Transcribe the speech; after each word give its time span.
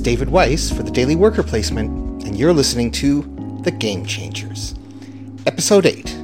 David 0.00 0.30
Weiss 0.30 0.70
for 0.70 0.82
the 0.82 0.90
Daily 0.90 1.14
Worker 1.14 1.42
Placement, 1.42 2.24
and 2.24 2.34
you're 2.34 2.54
listening 2.54 2.90
to 2.92 3.60
The 3.62 3.70
Game 3.70 4.06
Changers. 4.06 4.74
Episode 5.44 5.84
8 5.84 6.16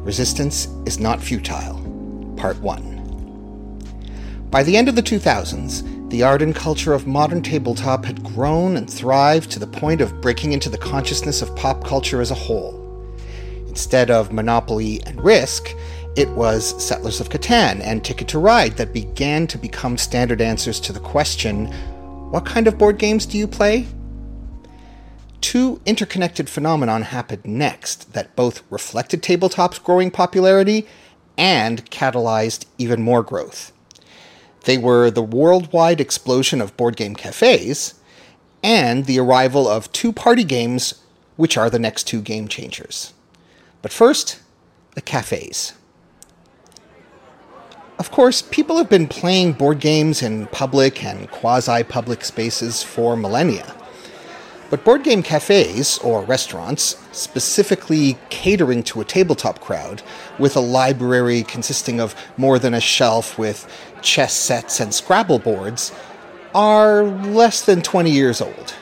Resistance 0.00 0.66
is 0.84 0.98
Not 0.98 1.22
Futile, 1.22 2.34
Part 2.36 2.58
1. 2.60 4.48
By 4.50 4.64
the 4.64 4.76
end 4.76 4.88
of 4.88 4.96
the 4.96 5.02
2000s, 5.02 6.10
the 6.10 6.24
art 6.24 6.42
and 6.42 6.56
culture 6.56 6.92
of 6.92 7.06
modern 7.06 7.40
tabletop 7.40 8.04
had 8.04 8.24
grown 8.24 8.76
and 8.76 8.90
thrived 8.90 9.50
to 9.52 9.60
the 9.60 9.66
point 9.66 10.00
of 10.00 10.20
breaking 10.20 10.52
into 10.52 10.68
the 10.68 10.78
consciousness 10.78 11.40
of 11.40 11.54
pop 11.54 11.84
culture 11.84 12.20
as 12.20 12.32
a 12.32 12.34
whole. 12.34 12.80
Instead 13.68 14.10
of 14.10 14.32
Monopoly 14.32 15.00
and 15.06 15.22
Risk, 15.22 15.72
it 16.16 16.28
was 16.30 16.82
Settlers 16.82 17.20
of 17.20 17.28
Catan 17.28 17.80
and 17.80 18.04
Ticket 18.04 18.28
to 18.28 18.38
Ride 18.40 18.76
that 18.76 18.92
began 18.92 19.46
to 19.48 19.58
become 19.58 19.96
standard 19.96 20.40
answers 20.40 20.80
to 20.80 20.92
the 20.92 21.00
question 21.00 21.72
what 22.34 22.44
kind 22.44 22.66
of 22.66 22.76
board 22.76 22.98
games 22.98 23.26
do 23.26 23.38
you 23.38 23.46
play? 23.46 23.86
Two 25.40 25.80
interconnected 25.86 26.50
phenomenon 26.50 27.02
happened 27.02 27.44
next 27.44 28.12
that 28.12 28.34
both 28.34 28.64
reflected 28.70 29.22
tabletop's 29.22 29.78
growing 29.78 30.10
popularity 30.10 30.84
and 31.38 31.88
catalyzed 31.92 32.66
even 32.76 33.02
more 33.02 33.22
growth. 33.22 33.70
They 34.64 34.76
were 34.76 35.12
the 35.12 35.22
worldwide 35.22 36.00
explosion 36.00 36.60
of 36.60 36.76
board 36.76 36.96
game 36.96 37.14
cafes 37.14 37.94
and 38.64 39.04
the 39.04 39.20
arrival 39.20 39.68
of 39.68 39.92
two 39.92 40.12
party 40.12 40.42
games, 40.42 40.94
which 41.36 41.56
are 41.56 41.70
the 41.70 41.78
next 41.78 42.08
two 42.08 42.20
game 42.20 42.48
changers. 42.48 43.12
But 43.80 43.92
first, 43.92 44.40
the 44.96 45.02
cafes. 45.02 45.74
Of 47.96 48.10
course, 48.10 48.42
people 48.42 48.76
have 48.78 48.90
been 48.90 49.06
playing 49.06 49.52
board 49.52 49.78
games 49.78 50.20
in 50.20 50.46
public 50.46 51.04
and 51.04 51.30
quasi 51.30 51.84
public 51.84 52.24
spaces 52.24 52.82
for 52.82 53.16
millennia. 53.16 53.72
But 54.68 54.82
board 54.82 55.04
game 55.04 55.22
cafes, 55.22 55.98
or 55.98 56.24
restaurants, 56.24 56.96
specifically 57.12 58.18
catering 58.30 58.82
to 58.84 59.00
a 59.00 59.04
tabletop 59.04 59.60
crowd, 59.60 60.02
with 60.40 60.56
a 60.56 60.60
library 60.60 61.44
consisting 61.44 62.00
of 62.00 62.16
more 62.36 62.58
than 62.58 62.74
a 62.74 62.80
shelf 62.80 63.38
with 63.38 63.70
chess 64.02 64.32
sets 64.32 64.80
and 64.80 64.92
Scrabble 64.92 65.38
boards, 65.38 65.92
are 66.52 67.04
less 67.04 67.64
than 67.64 67.80
20 67.80 68.10
years 68.10 68.40
old. 68.40 68.74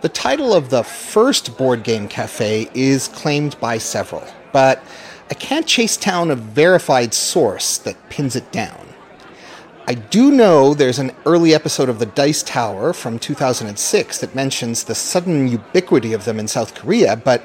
The 0.00 0.08
title 0.08 0.52
of 0.52 0.70
the 0.70 0.82
first 0.82 1.56
board 1.56 1.84
game 1.84 2.08
cafe 2.08 2.68
is 2.74 3.06
claimed 3.06 3.58
by 3.60 3.78
several, 3.78 4.26
but 4.52 4.82
I 5.30 5.34
can't 5.34 5.66
chase 5.66 5.96
down 5.96 6.30
a 6.30 6.36
verified 6.36 7.14
source 7.14 7.78
that 7.78 8.10
pins 8.10 8.36
it 8.36 8.52
down. 8.52 8.88
I 9.86 9.94
do 9.94 10.30
know 10.30 10.74
there's 10.74 10.98
an 10.98 11.12
early 11.24 11.54
episode 11.54 11.88
of 11.88 11.98
The 11.98 12.06
Dice 12.06 12.42
Tower 12.42 12.92
from 12.92 13.18
2006 13.18 14.18
that 14.18 14.34
mentions 14.34 14.84
the 14.84 14.94
sudden 14.94 15.48
ubiquity 15.48 16.12
of 16.12 16.24
them 16.24 16.38
in 16.38 16.48
South 16.48 16.74
Korea, 16.74 17.16
but 17.16 17.42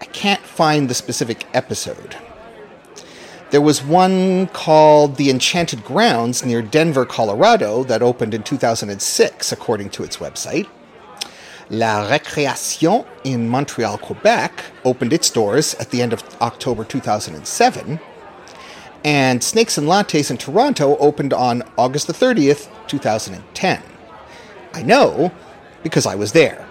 I 0.00 0.06
can't 0.06 0.42
find 0.42 0.88
the 0.88 0.94
specific 0.94 1.46
episode. 1.54 2.16
There 3.50 3.60
was 3.60 3.84
one 3.84 4.48
called 4.48 5.16
The 5.16 5.30
Enchanted 5.30 5.84
Grounds 5.84 6.44
near 6.44 6.60
Denver, 6.60 7.04
Colorado, 7.04 7.84
that 7.84 8.02
opened 8.02 8.34
in 8.34 8.42
2006, 8.42 9.52
according 9.52 9.90
to 9.90 10.04
its 10.04 10.16
website. 10.16 10.66
La 11.70 12.06
Récréation 12.08 13.06
in 13.24 13.48
Montreal, 13.48 13.98
Quebec 13.98 14.64
opened 14.84 15.12
its 15.12 15.30
doors 15.30 15.74
at 15.74 15.90
the 15.90 16.02
end 16.02 16.12
of 16.12 16.22
October 16.40 16.84
2007, 16.84 17.98
and 19.04 19.42
Snakes 19.42 19.78
and 19.78 19.88
Lattes 19.88 20.30
in 20.30 20.36
Toronto 20.36 20.96
opened 20.98 21.32
on 21.32 21.62
August 21.78 22.06
the 22.06 22.12
30th, 22.12 22.68
2010. 22.86 23.82
I 24.74 24.82
know 24.82 25.32
because 25.82 26.06
I 26.06 26.14
was 26.14 26.32
there 26.32 26.66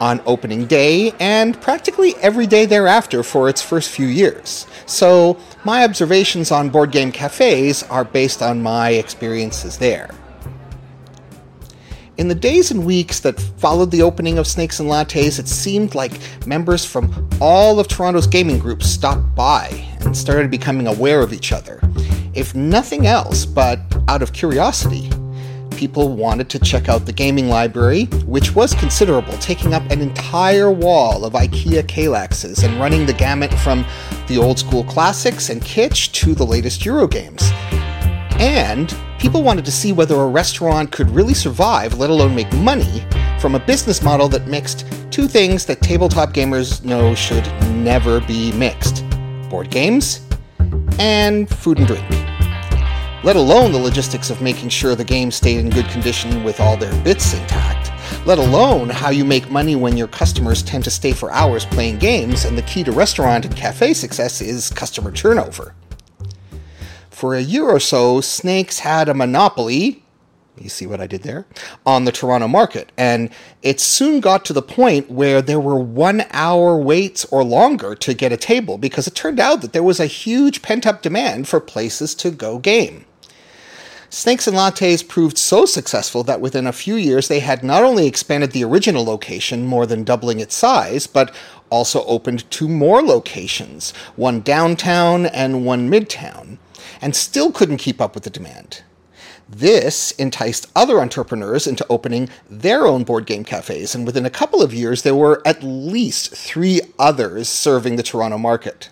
on 0.00 0.20
opening 0.26 0.66
day 0.66 1.12
and 1.20 1.60
practically 1.60 2.14
every 2.16 2.46
day 2.46 2.66
thereafter 2.66 3.22
for 3.22 3.48
its 3.48 3.62
first 3.62 3.90
few 3.90 4.06
years. 4.06 4.66
So, 4.86 5.38
my 5.64 5.84
observations 5.84 6.50
on 6.50 6.70
board 6.70 6.90
game 6.90 7.12
cafes 7.12 7.82
are 7.84 8.04
based 8.04 8.42
on 8.42 8.62
my 8.62 8.90
experiences 8.90 9.78
there. 9.78 10.10
In 12.22 12.28
the 12.28 12.36
days 12.36 12.70
and 12.70 12.86
weeks 12.86 13.18
that 13.18 13.40
followed 13.40 13.90
the 13.90 14.02
opening 14.02 14.38
of 14.38 14.46
Snakes 14.46 14.78
and 14.78 14.88
Lattes, 14.88 15.40
it 15.40 15.48
seemed 15.48 15.96
like 15.96 16.20
members 16.46 16.84
from 16.84 17.28
all 17.40 17.80
of 17.80 17.88
Toronto's 17.88 18.28
gaming 18.28 18.60
groups 18.60 18.88
stopped 18.88 19.34
by 19.34 19.66
and 20.02 20.16
started 20.16 20.48
becoming 20.48 20.86
aware 20.86 21.20
of 21.20 21.32
each 21.32 21.50
other. 21.50 21.80
If 22.32 22.54
nothing 22.54 23.08
else 23.08 23.44
but 23.44 23.80
out 24.06 24.22
of 24.22 24.32
curiosity, 24.32 25.10
people 25.72 26.14
wanted 26.14 26.48
to 26.50 26.60
check 26.60 26.88
out 26.88 27.06
the 27.06 27.12
gaming 27.12 27.48
library, 27.48 28.04
which 28.24 28.54
was 28.54 28.72
considerable, 28.72 29.36
taking 29.38 29.74
up 29.74 29.82
an 29.90 30.00
entire 30.00 30.70
wall 30.70 31.24
of 31.24 31.32
IKEA 31.32 31.82
Kallaxes 31.82 32.62
and 32.62 32.78
running 32.78 33.04
the 33.04 33.14
gamut 33.14 33.52
from 33.54 33.84
the 34.28 34.38
old 34.38 34.60
school 34.60 34.84
classics 34.84 35.50
and 35.50 35.60
kitsch 35.60 36.12
to 36.12 36.36
the 36.36 36.46
latest 36.46 36.86
Euro 36.86 37.08
games. 37.08 37.50
And 38.38 38.94
people 39.22 39.44
wanted 39.44 39.64
to 39.64 39.70
see 39.70 39.92
whether 39.92 40.16
a 40.16 40.26
restaurant 40.26 40.90
could 40.90 41.08
really 41.10 41.32
survive, 41.32 41.96
let 41.96 42.10
alone 42.10 42.34
make 42.34 42.52
money, 42.54 43.04
from 43.38 43.54
a 43.54 43.60
business 43.60 44.02
model 44.02 44.28
that 44.28 44.48
mixed 44.48 44.84
two 45.12 45.28
things 45.28 45.64
that 45.64 45.80
tabletop 45.80 46.30
gamers 46.30 46.84
know 46.84 47.14
should 47.14 47.46
never 47.70 48.20
be 48.22 48.50
mixed 48.54 49.04
board 49.48 49.70
games 49.70 50.26
and 50.98 51.48
food 51.48 51.78
and 51.78 51.86
drink. 51.86 52.04
Let 53.22 53.36
alone 53.36 53.70
the 53.70 53.78
logistics 53.78 54.28
of 54.28 54.42
making 54.42 54.70
sure 54.70 54.96
the 54.96 55.04
game 55.04 55.30
stayed 55.30 55.60
in 55.60 55.70
good 55.70 55.86
condition 55.90 56.42
with 56.42 56.58
all 56.58 56.76
their 56.76 56.92
bits 57.04 57.32
intact. 57.32 57.92
Let 58.26 58.40
alone 58.40 58.88
how 58.88 59.10
you 59.10 59.24
make 59.24 59.48
money 59.52 59.76
when 59.76 59.96
your 59.96 60.08
customers 60.08 60.64
tend 60.64 60.82
to 60.82 60.90
stay 60.90 61.12
for 61.12 61.30
hours 61.30 61.64
playing 61.64 61.98
games, 61.98 62.44
and 62.44 62.58
the 62.58 62.62
key 62.62 62.82
to 62.82 62.90
restaurant 62.90 63.44
and 63.44 63.54
cafe 63.54 63.94
success 63.94 64.40
is 64.40 64.68
customer 64.70 65.12
turnover. 65.12 65.76
For 67.22 67.36
a 67.36 67.40
year 67.40 67.68
or 67.68 67.78
so, 67.78 68.20
Snakes 68.20 68.80
had 68.80 69.08
a 69.08 69.14
monopoly. 69.14 70.02
You 70.58 70.68
see 70.68 70.88
what 70.88 71.00
I 71.00 71.06
did 71.06 71.22
there? 71.22 71.46
On 71.86 72.04
the 72.04 72.10
Toronto 72.10 72.48
market. 72.48 72.90
And 72.98 73.30
it 73.62 73.78
soon 73.78 74.18
got 74.18 74.44
to 74.46 74.52
the 74.52 74.60
point 74.60 75.08
where 75.08 75.40
there 75.40 75.60
were 75.60 75.78
one 75.78 76.24
hour 76.32 76.76
waits 76.76 77.24
or 77.26 77.44
longer 77.44 77.94
to 77.94 78.12
get 78.12 78.32
a 78.32 78.36
table 78.36 78.76
because 78.76 79.06
it 79.06 79.14
turned 79.14 79.38
out 79.38 79.62
that 79.62 79.72
there 79.72 79.84
was 79.84 80.00
a 80.00 80.06
huge 80.06 80.62
pent 80.62 80.84
up 80.84 81.00
demand 81.00 81.46
for 81.46 81.60
places 81.60 82.16
to 82.16 82.32
go 82.32 82.58
game. 82.58 83.04
Snakes 84.10 84.48
and 84.48 84.56
Lattes 84.56 85.06
proved 85.06 85.38
so 85.38 85.64
successful 85.64 86.24
that 86.24 86.40
within 86.40 86.66
a 86.66 86.72
few 86.72 86.96
years 86.96 87.28
they 87.28 87.38
had 87.38 87.62
not 87.62 87.84
only 87.84 88.08
expanded 88.08 88.50
the 88.50 88.64
original 88.64 89.04
location, 89.04 89.64
more 89.64 89.86
than 89.86 90.02
doubling 90.02 90.40
its 90.40 90.56
size, 90.56 91.06
but 91.06 91.32
also 91.70 92.04
opened 92.06 92.50
two 92.50 92.68
more 92.68 93.00
locations, 93.00 93.92
one 94.16 94.40
downtown 94.40 95.26
and 95.26 95.64
one 95.64 95.88
midtown 95.88 96.58
and 97.02 97.14
still 97.14 97.52
couldn't 97.52 97.76
keep 97.76 98.00
up 98.00 98.14
with 98.14 98.24
the 98.24 98.30
demand. 98.30 98.82
This 99.48 100.12
enticed 100.12 100.70
other 100.74 101.00
entrepreneurs 101.00 101.66
into 101.66 101.86
opening 101.90 102.30
their 102.48 102.86
own 102.86 103.04
board 103.04 103.26
game 103.26 103.44
cafes, 103.44 103.94
and 103.94 104.06
within 104.06 104.24
a 104.24 104.30
couple 104.30 104.62
of 104.62 104.72
years, 104.72 105.02
there 105.02 105.14
were 105.14 105.42
at 105.44 105.62
least 105.62 106.34
three 106.34 106.80
others 106.98 107.50
serving 107.50 107.96
the 107.96 108.02
Toronto 108.02 108.38
market. 108.38 108.88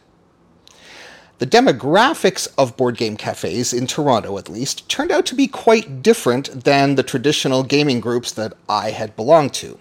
The 1.39 1.47
demographics 1.47 2.47
of 2.59 2.77
board 2.77 2.99
game 2.99 3.17
cafes, 3.17 3.73
in 3.73 3.87
Toronto 3.87 4.37
at 4.37 4.51
least, 4.51 4.87
turned 4.91 5.11
out 5.11 5.25
to 5.27 5.35
be 5.35 5.47
quite 5.47 6.03
different 6.03 6.65
than 6.65 6.97
the 6.97 7.03
traditional 7.03 7.63
gaming 7.63 8.01
groups 8.01 8.31
that 8.33 8.53
I 8.69 8.91
had 8.91 9.17
belonged 9.17 9.55
to. 9.55 9.79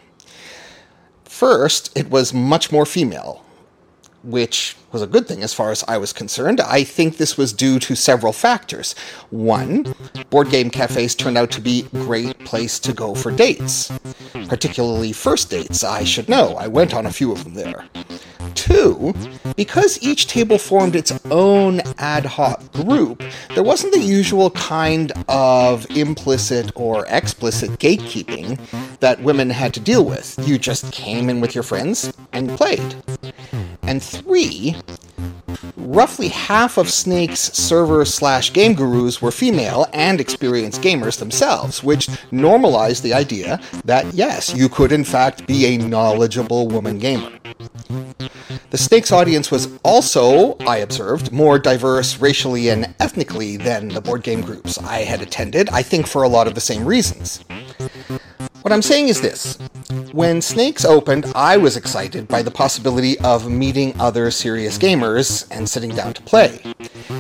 First, 1.25 1.97
it 1.97 2.09
was 2.09 2.33
much 2.33 2.71
more 2.71 2.85
female, 2.85 3.43
which 4.23 4.75
was 4.91 5.01
a 5.01 5.07
good 5.07 5.27
thing 5.27 5.43
as 5.43 5.53
far 5.53 5.71
as 5.71 5.83
I 5.87 5.97
was 5.97 6.13
concerned. 6.13 6.59
I 6.61 6.83
think 6.83 7.17
this 7.17 7.37
was 7.37 7.53
due 7.53 7.79
to 7.79 7.95
several 7.95 8.33
factors. 8.33 8.95
One, 9.29 9.93
board 10.29 10.49
game 10.49 10.69
cafes 10.69 11.15
turned 11.15 11.37
out 11.37 11.51
to 11.51 11.61
be 11.61 11.85
a 11.93 11.97
great 11.99 12.37
place 12.39 12.79
to 12.79 12.93
go 12.93 13.13
for 13.15 13.31
dates, 13.31 13.91
particularly 14.47 15.11
first 15.11 15.49
dates, 15.49 15.83
I 15.83 16.03
should 16.03 16.29
know. 16.29 16.55
I 16.55 16.67
went 16.67 16.93
on 16.93 17.05
a 17.05 17.11
few 17.11 17.31
of 17.31 17.43
them 17.43 17.53
there. 17.53 17.85
Two, 18.55 19.13
because 19.55 20.01
each 20.01 20.27
table 20.27 20.57
formed 20.57 20.95
its 20.95 21.13
own 21.29 21.81
ad 21.97 22.25
hoc 22.25 22.71
group, 22.73 23.23
there 23.53 23.63
wasn't 23.63 23.93
the 23.93 23.99
usual 23.99 24.49
kind 24.51 25.11
of 25.27 25.89
implicit 25.95 26.71
or 26.75 27.05
explicit 27.07 27.71
gatekeeping 27.79 28.59
that 28.99 29.21
women 29.21 29.49
had 29.49 29.73
to 29.75 29.79
deal 29.79 30.03
with. 30.03 30.35
You 30.47 30.57
just 30.57 30.91
came 30.91 31.29
in 31.29 31.41
with 31.41 31.53
your 31.53 31.63
friends 31.63 32.11
and 32.33 32.49
played. 32.49 32.95
And 33.89 34.03
three, 34.03 34.75
roughly 35.75 36.27
half 36.27 36.77
of 36.77 36.91
Snake's 36.91 37.39
server 37.39 38.05
slash 38.05 38.53
game 38.53 38.75
gurus 38.75 39.19
were 39.19 39.31
female 39.31 39.87
and 39.93 40.21
experienced 40.21 40.83
gamers 40.83 41.17
themselves, 41.17 41.83
which 41.83 42.07
normalized 42.31 43.01
the 43.01 43.15
idea 43.15 43.59
that 43.85 44.13
yes, 44.13 44.53
you 44.55 44.69
could 44.69 44.91
in 44.91 45.03
fact 45.03 45.47
be 45.47 45.65
a 45.65 45.77
knowledgeable 45.79 46.67
woman 46.67 46.99
gamer. 46.99 47.31
The 48.69 48.77
Snakes 48.77 49.11
audience 49.11 49.49
was 49.49 49.67
also, 49.81 50.55
I 50.67 50.77
observed, 50.77 51.31
more 51.31 51.57
diverse 51.57 52.19
racially 52.19 52.69
and 52.69 52.93
ethnically 52.99 53.57
than 53.57 53.87
the 53.87 54.01
board 54.01 54.21
game 54.21 54.41
groups 54.41 54.77
I 54.77 54.99
had 54.99 55.23
attended, 55.23 55.67
I 55.69 55.81
think 55.81 56.05
for 56.05 56.21
a 56.21 56.29
lot 56.29 56.45
of 56.45 56.53
the 56.53 56.61
same 56.61 56.85
reasons. 56.85 57.43
What 58.61 58.71
I'm 58.71 58.83
saying 58.83 59.07
is 59.07 59.21
this. 59.21 59.57
When 60.11 60.41
Snakes 60.41 60.85
opened, 60.85 61.31
I 61.35 61.57
was 61.57 61.77
excited 61.77 62.27
by 62.27 62.41
the 62.41 62.49
possibility 62.49 63.19
of 63.19 63.49
meeting 63.49 63.93
other 63.99 64.31
serious 64.31 64.77
gamers 64.77 65.47
and 65.51 65.69
sitting 65.69 65.91
down 65.91 66.13
to 66.13 66.21
play. 66.23 66.61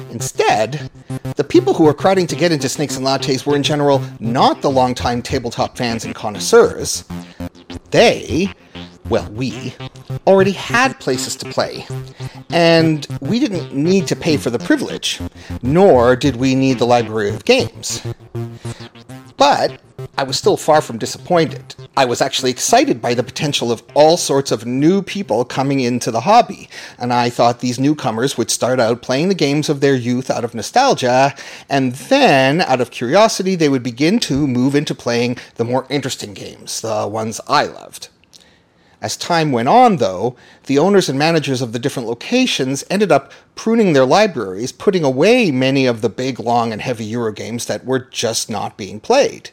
Instead, 0.09 0.89
the 1.35 1.43
people 1.43 1.73
who 1.73 1.83
were 1.83 1.93
crowding 1.93 2.25
to 2.27 2.35
get 2.35 2.51
into 2.51 2.67
Snakes 2.67 2.97
and 2.97 3.05
Lattes 3.05 3.45
were 3.45 3.55
in 3.55 3.63
general 3.63 4.01
not 4.19 4.61
the 4.61 4.71
longtime 4.71 5.21
tabletop 5.21 5.77
fans 5.77 6.05
and 6.05 6.15
connoisseurs. 6.15 7.03
They, 7.91 8.53
well, 9.07 9.29
we, 9.31 9.75
already 10.25 10.51
had 10.51 10.99
places 10.99 11.35
to 11.37 11.49
play. 11.51 11.85
And 12.49 13.05
we 13.21 13.39
didn't 13.39 13.73
need 13.73 14.07
to 14.07 14.15
pay 14.15 14.37
for 14.37 14.49
the 14.49 14.59
privilege, 14.59 15.19
nor 15.61 16.15
did 16.15 16.35
we 16.35 16.55
need 16.55 16.79
the 16.79 16.87
library 16.87 17.29
of 17.29 17.45
games. 17.45 18.01
But 19.37 19.79
I 20.19 20.23
was 20.23 20.37
still 20.37 20.57
far 20.57 20.81
from 20.81 20.97
disappointed. 20.97 21.75
I 21.95 22.03
was 22.03 22.19
actually 22.19 22.51
excited 22.51 23.01
by 23.01 23.13
the 23.13 23.23
potential 23.23 23.71
of 23.71 23.83
all 23.93 24.17
sorts 24.17 24.51
of 24.51 24.65
new 24.65 25.01
people 25.01 25.45
coming 25.45 25.79
into 25.79 26.11
the 26.11 26.19
hobby, 26.19 26.67
and 26.97 27.13
I 27.13 27.29
thought 27.29 27.61
these 27.61 27.79
newcomers 27.79 28.37
would 28.37 28.51
start 28.51 28.81
out 28.81 29.01
playing 29.01 29.29
the 29.29 29.33
games 29.33 29.69
of 29.69 29.79
their 29.79 29.95
youth 29.95 30.29
out 30.29 30.43
of 30.43 30.53
nostalgia, 30.53 31.33
and 31.69 31.93
then, 31.93 32.59
out 32.59 32.81
of 32.81 32.91
curiosity, 32.91 33.55
they 33.55 33.69
would 33.69 33.81
begin 33.81 34.19
to 34.19 34.45
move 34.45 34.75
into 34.75 34.93
playing 34.93 35.37
the 35.55 35.63
more 35.63 35.87
interesting 35.89 36.33
games, 36.33 36.81
the 36.81 37.07
ones 37.07 37.39
I 37.47 37.63
loved. 37.67 38.09
As 39.01 39.15
time 39.15 39.53
went 39.53 39.69
on, 39.69 39.95
though, 39.95 40.35
the 40.65 40.79
owners 40.79 41.07
and 41.07 41.17
managers 41.17 41.61
of 41.61 41.71
the 41.71 41.79
different 41.79 42.09
locations 42.09 42.83
ended 42.89 43.13
up 43.13 43.31
pruning 43.55 43.93
their 43.93 44.05
libraries, 44.05 44.73
putting 44.73 45.05
away 45.05 45.49
many 45.49 45.85
of 45.85 46.01
the 46.01 46.09
big, 46.09 46.41
long, 46.41 46.73
and 46.73 46.81
heavy 46.81 47.05
Euro 47.05 47.31
games 47.31 47.67
that 47.67 47.85
were 47.85 47.99
just 47.99 48.49
not 48.49 48.75
being 48.75 48.99
played. 48.99 49.51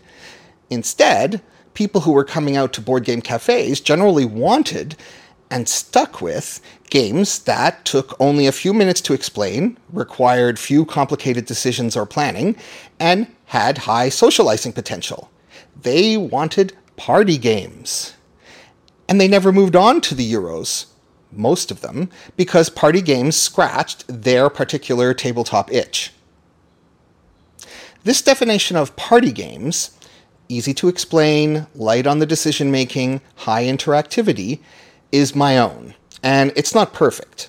Instead, 0.71 1.41
people 1.75 2.03
who 2.03 2.13
were 2.13 2.25
coming 2.25 2.57
out 2.57 2.73
to 2.73 2.81
board 2.81 3.05
game 3.05 3.21
cafes 3.21 3.81
generally 3.81 4.25
wanted 4.25 4.97
and 5.51 5.69
stuck 5.69 6.21
with 6.21 6.61
games 6.91 7.41
that 7.41 7.85
took 7.85 8.19
only 8.21 8.47
a 8.47 8.53
few 8.53 8.75
minutes 8.75 9.01
to 9.01 9.15
explain, 9.15 9.79
required 9.93 10.59
few 10.59 10.85
complicated 10.85 11.47
decisions 11.47 11.97
or 11.97 12.07
planning, 12.07 12.57
and 12.99 13.27
had 13.47 13.79
high 13.79 14.09
socializing 14.09 14.73
potential. 14.73 15.31
They 15.81 16.17
wanted 16.17 16.77
party 16.97 17.39
games. 17.39 18.15
And 19.09 19.21
they 19.21 19.29
never 19.29 19.53
moved 19.53 19.77
on 19.77 20.01
to 20.03 20.15
the 20.15 20.33
Euros, 20.33 20.87
most 21.31 21.71
of 21.71 21.81
them, 21.81 22.11
because 22.37 22.69
party 22.69 23.01
games 23.01 23.37
scratched 23.37 24.05
their 24.09 24.51
particular 24.51 25.15
tabletop 25.15 25.73
itch. 25.73 26.12
This 28.03 28.23
definition 28.23 28.77
of 28.77 28.97
party 28.97 29.33
games, 29.33 29.97
easy 30.49 30.75
to 30.75 30.89
explain, 30.89 31.67
light 31.75 32.07
on 32.07 32.19
the 32.19 32.27
decision 32.27 32.71
making, 32.71 33.21
high 33.37 33.65
interactivity, 33.65 34.61
is 35.13 35.35
my 35.35 35.59
own, 35.59 35.95
and 36.23 36.53
it's 36.57 36.75
not 36.75 36.93
perfect. 36.93 37.49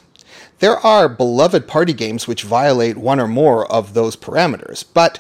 There 0.60 0.78
are 0.78 1.08
beloved 1.08 1.68
party 1.68 1.94
games 1.94 2.28
which 2.28 2.44
violate 2.44 2.98
one 2.98 3.20
or 3.20 3.28
more 3.28 3.72
of 3.72 3.94
those 3.94 4.16
parameters, 4.16 4.84
but 4.94 5.20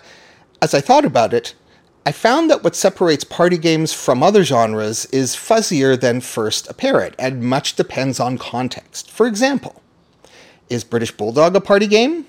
as 0.61 0.73
I 0.73 0.81
thought 0.81 1.05
about 1.05 1.33
it, 1.33 1.53
I 2.05 2.11
found 2.11 2.49
that 2.49 2.63
what 2.63 2.75
separates 2.75 3.23
party 3.23 3.57
games 3.57 3.91
from 3.91 4.23
other 4.23 4.43
genres 4.43 5.05
is 5.07 5.35
fuzzier 5.35 5.99
than 5.99 6.21
first 6.21 6.69
apparent, 6.69 7.15
and 7.19 7.43
much 7.43 7.75
depends 7.75 8.19
on 8.19 8.37
context. 8.37 9.11
For 9.11 9.27
example, 9.27 9.83
is 10.69 10.83
British 10.83 11.11
Bulldog 11.11 11.55
a 11.55 11.61
party 11.61 11.85
game? 11.85 12.25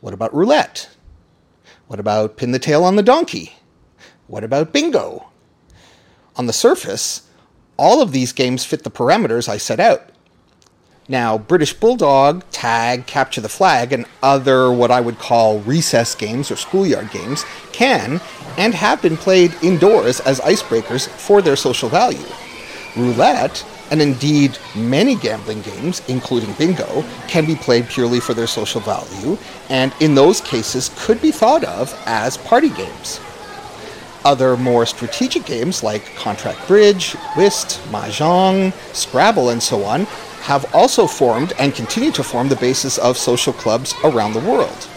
What 0.00 0.14
about 0.14 0.34
roulette? 0.34 0.90
What 1.86 2.00
about 2.00 2.36
pin 2.36 2.50
the 2.50 2.58
tail 2.58 2.84
on 2.84 2.96
the 2.96 3.02
donkey? 3.02 3.52
What 4.26 4.44
about 4.44 4.72
bingo? 4.72 5.28
On 6.36 6.46
the 6.46 6.52
surface, 6.52 7.28
all 7.76 8.00
of 8.00 8.12
these 8.12 8.32
games 8.32 8.64
fit 8.64 8.84
the 8.84 8.90
parameters 8.90 9.48
I 9.48 9.56
set 9.56 9.80
out. 9.80 10.08
Now, 11.08 11.36
British 11.36 11.74
Bulldog, 11.74 12.44
Tag, 12.52 13.06
Capture 13.06 13.40
the 13.40 13.48
Flag, 13.48 13.92
and 13.92 14.06
other 14.22 14.72
what 14.72 14.92
I 14.92 15.00
would 15.00 15.18
call 15.18 15.58
recess 15.60 16.14
games 16.14 16.50
or 16.50 16.56
schoolyard 16.56 17.10
games 17.10 17.44
can 17.72 18.20
and 18.56 18.72
have 18.72 19.02
been 19.02 19.16
played 19.16 19.52
indoors 19.62 20.20
as 20.20 20.40
icebreakers 20.40 21.08
for 21.08 21.42
their 21.42 21.56
social 21.56 21.88
value. 21.88 22.24
Roulette, 22.96 23.64
and 23.90 24.00
indeed 24.00 24.56
many 24.76 25.16
gambling 25.16 25.62
games, 25.62 26.00
including 26.08 26.52
bingo, 26.54 27.04
can 27.26 27.44
be 27.44 27.56
played 27.56 27.88
purely 27.88 28.20
for 28.20 28.32
their 28.32 28.46
social 28.46 28.80
value, 28.80 29.36
and 29.70 29.92
in 30.00 30.14
those 30.14 30.40
cases 30.40 30.90
could 30.96 31.20
be 31.20 31.32
thought 31.32 31.64
of 31.64 31.92
as 32.06 32.36
party 32.38 32.70
games. 32.70 33.20
Other 34.24 34.56
more 34.56 34.86
strategic 34.86 35.44
games 35.44 35.82
like 35.82 36.14
Contract 36.14 36.66
Bridge, 36.68 37.12
Whist, 37.36 37.80
Mahjong, 37.90 38.72
Scrabble, 38.94 39.50
and 39.50 39.62
so 39.62 39.84
on 39.84 40.04
have 40.42 40.72
also 40.74 41.06
formed 41.06 41.52
and 41.58 41.74
continue 41.74 42.10
to 42.12 42.22
form 42.22 42.48
the 42.48 42.56
basis 42.56 42.98
of 42.98 43.16
social 43.16 43.52
clubs 43.52 43.94
around 44.04 44.32
the 44.32 44.40
world. 44.40 44.88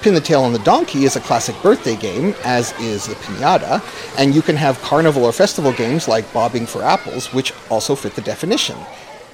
Pin 0.00 0.14
the 0.14 0.20
Tail 0.20 0.42
on 0.42 0.52
the 0.52 0.58
Donkey 0.60 1.04
is 1.04 1.16
a 1.16 1.20
classic 1.20 1.60
birthday 1.60 1.96
game, 1.96 2.34
as 2.44 2.72
is 2.78 3.06
the 3.06 3.14
Pinata, 3.16 3.82
and 4.18 4.34
you 4.34 4.42
can 4.42 4.56
have 4.56 4.80
carnival 4.80 5.24
or 5.24 5.32
festival 5.32 5.72
games 5.72 6.06
like 6.06 6.32
Bobbing 6.32 6.66
for 6.66 6.82
Apples, 6.82 7.32
which 7.34 7.52
also 7.68 7.94
fit 7.94 8.14
the 8.14 8.22
definition. 8.22 8.78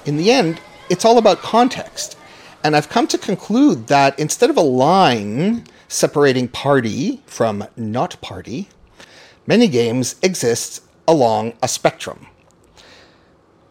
In 0.05 0.17
the 0.17 0.31
end, 0.31 0.59
it's 0.89 1.05
all 1.05 1.17
about 1.17 1.37
context. 1.39 2.17
And 2.63 2.75
I've 2.75 2.89
come 2.89 3.05
to 3.07 3.17
conclude 3.17 3.87
that 3.87 4.17
instead 4.19 4.49
of 4.49 4.57
a 4.57 4.61
line 4.61 5.65
separating 5.87 6.47
party 6.47 7.21
from 7.27 7.67
not 7.77 8.19
party, 8.21 8.67
many 9.47 9.67
games 9.67 10.15
exist 10.21 10.81
along 11.07 11.53
a 11.61 11.67
spectrum. 11.67 12.27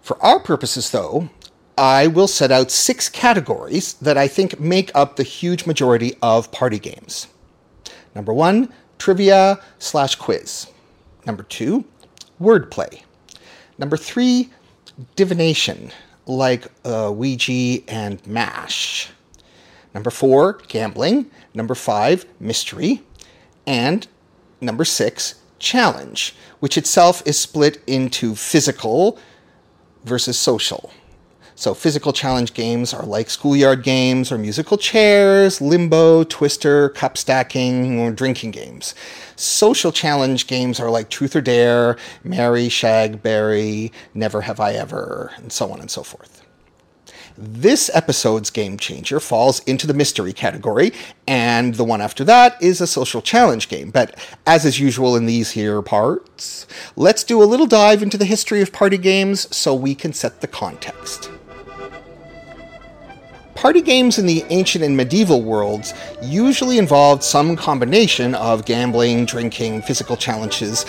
For 0.01 0.23
our 0.23 0.39
purposes, 0.39 0.91
though, 0.91 1.31
I 1.77 2.07
will 2.07 2.29
set 2.29 2.53
out 2.53 2.71
six 2.71 3.09
categories 3.09 3.95
that 3.95 4.17
I 4.17 4.29
think 4.29 4.61
make 4.61 4.91
up 4.95 5.17
the 5.17 5.23
huge 5.23 5.67
majority 5.67 6.15
of 6.23 6.53
party 6.53 6.79
games. 6.79 7.27
Number 8.15 8.33
one, 8.33 8.73
trivia 8.99 9.61
slash 9.79 10.15
quiz. 10.15 10.69
Number 11.27 11.43
two, 11.43 11.85
wordplay. 12.41 13.03
Number 13.79 13.97
three, 13.97 14.51
divination, 15.17 15.91
like 16.27 16.67
uh, 16.85 17.11
Ouija 17.13 17.83
and 17.89 18.25
MASH. 18.27 19.11
Number 19.95 20.11
four, 20.11 20.61
gambling. 20.69 21.31
Number 21.55 21.75
five, 21.75 22.27
mystery. 22.39 23.03
And 23.67 24.07
number 24.61 24.85
six, 24.85 25.37
challenge, 25.59 26.35
which 26.61 26.77
itself 26.79 27.23
is 27.27 27.39
split 27.39 27.83
into 27.87 28.35
physical, 28.35 29.19
versus 30.05 30.39
social. 30.39 30.93
So, 31.57 31.73
physical 31.73 32.13
challenge 32.13 32.53
games 32.53 32.93
are 32.93 33.05
like 33.05 33.31
schoolyard 33.31 33.85
games 33.85 34.33
or 34.33 34.39
musical 34.39 34.77
chairs, 34.77 35.61
limbo, 35.61 36.25
twister, 36.25 36.89
cup 36.91 37.17
stacking, 37.17 38.01
or 38.01 38.11
drinking 38.11 38.51
games. 38.51 38.95
Social 39.37 39.93
challenge 39.93 40.49
games 40.49 40.81
are 40.81 40.91
like 40.91 41.11
truth 41.11 41.37
or 41.37 41.41
dare, 41.41 41.97
marry, 42.25 42.69
shag, 42.69 43.23
bury, 43.23 43.93
never 44.15 44.41
have 44.41 44.59
I 44.59 44.73
ever, 44.73 45.31
and 45.37 45.53
so 45.53 45.71
on 45.71 45.81
and 45.81 45.91
so 45.91 46.03
forth. 46.03 46.44
This 47.37 47.91
episode's 47.93 48.51
game 48.51 48.79
changer 48.79 49.19
falls 49.19 49.59
into 49.65 49.89
the 49.89 49.95
mystery 49.95 50.33
category, 50.33 50.93
and 51.27 51.75
the 51.75 51.83
one 51.83 52.01
after 52.01 52.23
that 52.25 52.57
is 52.63 52.81
a 52.81 52.87
social 52.87 53.21
challenge 53.21 53.69
game. 53.69 53.91
But 53.91 54.17
as 54.47 54.65
is 54.65 54.79
usual 54.79 55.17
in 55.17 55.27
these 55.27 55.51
here 55.51 55.83
parts, 55.83 56.65
let's 56.95 57.25
do 57.25 57.43
a 57.43 57.45
little 57.45 57.67
dive 57.67 58.05
into 58.05 58.17
the 58.17 58.25
history 58.25 58.63
of 58.63 58.73
party 58.73 58.99
games 58.99 59.53
so 59.55 59.75
we 59.75 59.97
can 59.97 60.13
set 60.13 60.43
the 60.43 60.47
context. 60.47 61.29
Party 63.57 63.83
games 63.83 64.17
in 64.17 64.27
the 64.27 64.45
ancient 64.51 64.85
and 64.85 64.97
medieval 64.97 65.43
worlds 65.43 65.93
usually 66.23 66.79
involved 66.79 67.25
some 67.25 67.57
combination 67.57 68.37
of 68.37 68.65
gambling, 68.65 69.25
drinking, 69.25 69.83
physical 69.83 70.17
challenges, 70.17 70.87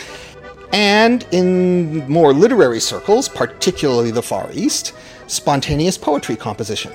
and 0.71 1.25
in 1.31 2.07
more 2.07 2.33
literary 2.33 2.79
circles, 2.79 3.29
particularly 3.29 4.11
the 4.11 4.21
Far 4.21 4.49
East, 4.53 4.93
spontaneous 5.27 5.97
poetry 5.97 6.35
composition. 6.35 6.91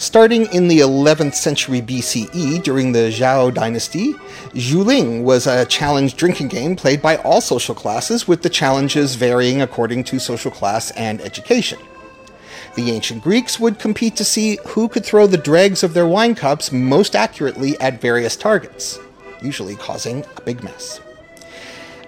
Starting 0.00 0.46
in 0.52 0.68
the 0.68 0.78
11th 0.78 1.34
century 1.34 1.82
BCE 1.82 2.62
during 2.62 2.92
the 2.92 3.10
Zhou 3.10 3.52
dynasty, 3.52 4.12
Zhuling 4.54 5.24
was 5.24 5.48
a 5.48 5.64
challenge 5.64 6.14
drinking 6.14 6.48
game 6.48 6.76
played 6.76 7.02
by 7.02 7.16
all 7.16 7.40
social 7.40 7.74
classes, 7.74 8.28
with 8.28 8.42
the 8.42 8.48
challenges 8.48 9.16
varying 9.16 9.60
according 9.60 10.04
to 10.04 10.20
social 10.20 10.52
class 10.52 10.92
and 10.92 11.20
education. 11.20 11.80
The 12.76 12.92
ancient 12.92 13.24
Greeks 13.24 13.58
would 13.58 13.80
compete 13.80 14.14
to 14.16 14.24
see 14.24 14.60
who 14.68 14.88
could 14.88 15.04
throw 15.04 15.26
the 15.26 15.36
dregs 15.36 15.82
of 15.82 15.94
their 15.94 16.06
wine 16.06 16.36
cups 16.36 16.70
most 16.70 17.16
accurately 17.16 17.76
at 17.80 18.00
various 18.00 18.36
targets, 18.36 19.00
usually 19.42 19.74
causing 19.74 20.24
a 20.36 20.40
big 20.42 20.62
mess. 20.62 21.00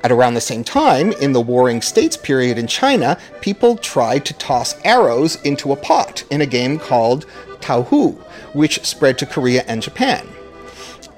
At 0.02 0.11
around 0.11 0.35
the 0.35 0.40
same 0.40 0.64
time, 0.64 1.12
in 1.12 1.33
the 1.33 1.40
Warring 1.40 1.83
States 1.83 2.16
period 2.16 2.57
in 2.57 2.66
China, 2.66 3.19
people 3.42 3.76
tried 3.76 4.25
to 4.26 4.35
toss 4.35 4.75
arrows 4.83 5.37
into 5.42 5.73
a 5.73 5.76
pot 5.76 6.25
in 6.30 6.40
a 6.40 6.47
game 6.47 6.78
called 6.78 7.26
Tao 7.61 7.83
Hu, 7.83 8.12
which 8.54 8.85
spread 8.85 9.19
to 9.19 9.26
Korea 9.26 9.62
and 9.69 9.83
Japan. 9.83 10.26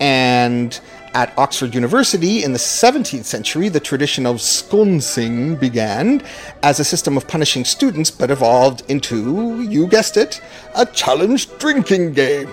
And 0.01 0.81
At 1.15 1.37
Oxford 1.37 1.75
University 1.75 2.43
in 2.43 2.55
the 2.55 2.59
17th 2.59 3.25
century, 3.25 3.69
the 3.69 3.81
tradition 3.81 4.25
of 4.25 4.41
sconcing 4.41 5.57
began 5.57 6.23
as 6.63 6.81
a 6.81 6.85
system 6.85 7.19
of 7.19 7.29
punishing 7.29 7.67
students, 7.67 8.11
but 8.11 8.31
evolved 8.31 8.83
into, 8.89 9.61
you 9.61 9.87
guessed 9.89 10.17
it, 10.17 10.41
a 10.75 10.87
challenge 10.87 11.55
drinking 11.59 12.15
game. 12.15 12.49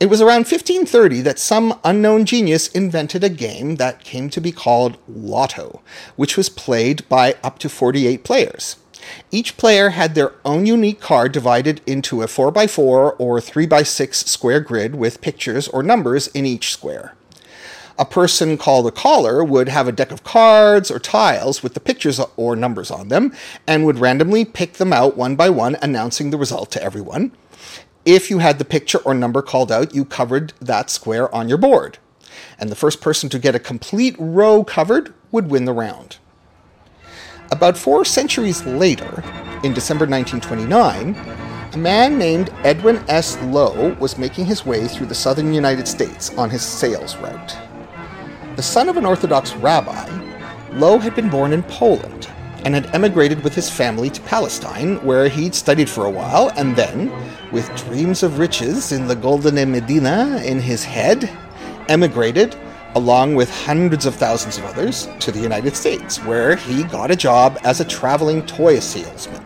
It 0.00 0.08
was 0.08 0.20
around 0.20 0.46
1530 0.46 1.22
that 1.22 1.40
some 1.40 1.76
unknown 1.82 2.24
genius 2.24 2.68
invented 2.68 3.24
a 3.24 3.28
game 3.28 3.76
that 3.76 4.04
came 4.04 4.30
to 4.30 4.40
be 4.40 4.52
called 4.52 4.96
Lotto, 5.08 5.82
which 6.14 6.36
was 6.36 6.48
played 6.48 7.08
by 7.08 7.34
up 7.42 7.58
to 7.58 7.68
48 7.68 8.22
players. 8.22 8.76
Each 9.32 9.56
player 9.56 9.90
had 9.90 10.14
their 10.14 10.34
own 10.44 10.66
unique 10.66 11.00
card 11.00 11.32
divided 11.32 11.80
into 11.84 12.22
a 12.22 12.26
4x4 12.26 13.16
or 13.18 13.40
3x6 13.40 14.14
square 14.14 14.60
grid 14.60 14.94
with 14.94 15.20
pictures 15.20 15.66
or 15.66 15.82
numbers 15.82 16.28
in 16.28 16.46
each 16.46 16.72
square. 16.72 17.14
A 17.98 18.04
person 18.04 18.56
called 18.56 18.86
a 18.86 18.92
caller 18.92 19.42
would 19.42 19.68
have 19.68 19.88
a 19.88 19.92
deck 19.92 20.12
of 20.12 20.22
cards 20.22 20.92
or 20.92 21.00
tiles 21.00 21.64
with 21.64 21.74
the 21.74 21.80
pictures 21.80 22.20
or 22.36 22.54
numbers 22.54 22.92
on 22.92 23.08
them 23.08 23.34
and 23.66 23.84
would 23.84 23.98
randomly 23.98 24.44
pick 24.44 24.74
them 24.74 24.92
out 24.92 25.16
one 25.16 25.34
by 25.34 25.50
one, 25.50 25.76
announcing 25.82 26.30
the 26.30 26.38
result 26.38 26.70
to 26.70 26.82
everyone. 26.82 27.32
If 28.10 28.30
you 28.30 28.38
had 28.38 28.58
the 28.58 28.64
picture 28.64 29.00
or 29.00 29.12
number 29.12 29.42
called 29.42 29.70
out, 29.70 29.94
you 29.94 30.06
covered 30.06 30.54
that 30.62 30.88
square 30.88 31.32
on 31.34 31.46
your 31.46 31.58
board. 31.58 31.98
And 32.58 32.70
the 32.70 32.74
first 32.74 33.02
person 33.02 33.28
to 33.28 33.38
get 33.38 33.54
a 33.54 33.58
complete 33.58 34.16
row 34.18 34.64
covered 34.64 35.12
would 35.30 35.50
win 35.50 35.66
the 35.66 35.74
round. 35.74 36.16
About 37.52 37.76
four 37.76 38.06
centuries 38.06 38.64
later, 38.64 39.22
in 39.62 39.74
December 39.74 40.06
1929, 40.06 41.16
a 41.74 41.76
man 41.76 42.16
named 42.16 42.50
Edwin 42.64 43.04
S. 43.08 43.36
Lowe 43.42 43.94
was 44.00 44.16
making 44.16 44.46
his 44.46 44.64
way 44.64 44.88
through 44.88 45.08
the 45.08 45.14
southern 45.14 45.52
United 45.52 45.86
States 45.86 46.30
on 46.38 46.48
his 46.48 46.62
sales 46.62 47.14
route. 47.18 47.58
The 48.56 48.62
son 48.62 48.88
of 48.88 48.96
an 48.96 49.04
Orthodox 49.04 49.54
rabbi, 49.56 50.08
Lowe 50.72 50.98
had 50.98 51.14
been 51.14 51.28
born 51.28 51.52
in 51.52 51.62
Poland 51.64 52.30
and 52.64 52.74
had 52.74 52.94
emigrated 52.94 53.42
with 53.44 53.54
his 53.54 53.70
family 53.70 54.10
to 54.10 54.20
Palestine, 54.22 54.96
where 55.04 55.28
he'd 55.28 55.54
studied 55.54 55.88
for 55.88 56.06
a 56.06 56.10
while, 56.10 56.50
and 56.56 56.74
then, 56.76 57.10
with 57.52 57.74
dreams 57.86 58.22
of 58.22 58.38
riches 58.38 58.92
in 58.92 59.06
the 59.06 59.16
Golden 59.16 59.54
Medina 59.70 60.42
in 60.44 60.60
his 60.60 60.84
head, 60.84 61.30
emigrated 61.88 62.56
along 62.94 63.34
with 63.34 63.50
hundreds 63.64 64.06
of 64.06 64.14
thousands 64.14 64.58
of 64.58 64.64
others, 64.64 65.08
to 65.20 65.30
the 65.30 65.40
United 65.40 65.76
States, 65.76 66.22
where 66.24 66.56
he 66.56 66.84
got 66.84 67.10
a 67.10 67.16
job 67.16 67.58
as 67.62 67.80
a 67.80 67.84
traveling 67.84 68.44
toy 68.46 68.78
salesman. 68.80 69.44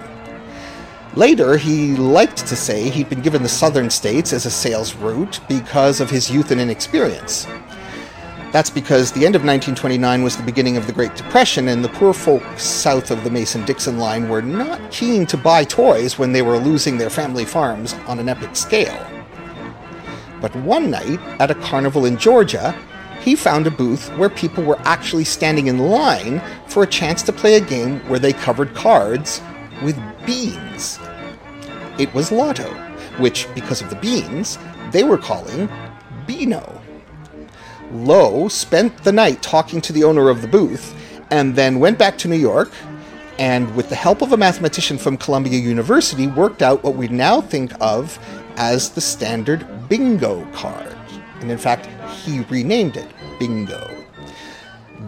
Later, 1.14 1.58
he 1.58 1.94
liked 1.96 2.38
to 2.46 2.56
say 2.56 2.88
he'd 2.88 3.10
been 3.10 3.20
given 3.20 3.42
the 3.42 3.48
southern 3.48 3.90
states 3.90 4.32
as 4.32 4.46
a 4.46 4.50
sales 4.50 4.94
route 4.94 5.40
because 5.48 6.00
of 6.00 6.08
his 6.08 6.30
youth 6.30 6.50
and 6.50 6.60
inexperience. 6.60 7.46
That's 8.52 8.68
because 8.68 9.10
the 9.10 9.24
end 9.24 9.34
of 9.34 9.40
1929 9.40 10.22
was 10.22 10.36
the 10.36 10.42
beginning 10.42 10.76
of 10.76 10.86
the 10.86 10.92
Great 10.92 11.14
Depression, 11.16 11.68
and 11.68 11.82
the 11.82 11.88
poor 11.88 12.12
folks 12.12 12.62
south 12.62 13.10
of 13.10 13.24
the 13.24 13.30
Mason 13.30 13.64
Dixon 13.64 13.96
line 13.98 14.28
were 14.28 14.42
not 14.42 14.90
keen 14.90 15.24
to 15.26 15.38
buy 15.38 15.64
toys 15.64 16.18
when 16.18 16.32
they 16.32 16.42
were 16.42 16.58
losing 16.58 16.98
their 16.98 17.08
family 17.08 17.46
farms 17.46 17.94
on 18.06 18.18
an 18.18 18.28
epic 18.28 18.54
scale. 18.54 19.06
But 20.42 20.54
one 20.56 20.90
night, 20.90 21.18
at 21.40 21.50
a 21.50 21.54
carnival 21.54 22.04
in 22.04 22.18
Georgia, 22.18 22.78
he 23.22 23.36
found 23.36 23.66
a 23.66 23.70
booth 23.70 24.14
where 24.18 24.28
people 24.28 24.64
were 24.64 24.80
actually 24.80 25.24
standing 25.24 25.68
in 25.68 25.78
line 25.78 26.42
for 26.66 26.82
a 26.82 26.86
chance 26.86 27.22
to 27.22 27.32
play 27.32 27.54
a 27.54 27.60
game 27.60 28.00
where 28.08 28.18
they 28.18 28.34
covered 28.34 28.74
cards 28.74 29.40
with 29.82 29.98
beans. 30.26 30.98
It 31.98 32.12
was 32.12 32.30
Lotto, 32.30 32.70
which, 33.16 33.48
because 33.54 33.80
of 33.80 33.88
the 33.88 33.96
beans, 33.96 34.58
they 34.90 35.04
were 35.04 35.16
calling 35.16 35.70
Beano. 36.26 36.81
Lowe 37.92 38.48
spent 38.48 39.04
the 39.04 39.12
night 39.12 39.42
talking 39.42 39.80
to 39.82 39.92
the 39.92 40.04
owner 40.04 40.30
of 40.30 40.42
the 40.42 40.48
booth 40.48 40.94
and 41.30 41.54
then 41.54 41.78
went 41.78 41.98
back 41.98 42.16
to 42.18 42.28
New 42.28 42.36
York 42.36 42.72
and, 43.38 43.74
with 43.74 43.88
the 43.88 43.94
help 43.94 44.22
of 44.22 44.32
a 44.32 44.36
mathematician 44.36 44.98
from 44.98 45.16
Columbia 45.16 45.58
University, 45.58 46.26
worked 46.26 46.62
out 46.62 46.82
what 46.82 46.96
we 46.96 47.08
now 47.08 47.40
think 47.40 47.72
of 47.80 48.18
as 48.56 48.90
the 48.90 49.00
standard 49.00 49.66
bingo 49.88 50.44
card. 50.52 50.96
And 51.40 51.50
in 51.50 51.58
fact, 51.58 51.86
he 52.10 52.40
renamed 52.44 52.96
it 52.96 53.08
Bingo. 53.38 53.90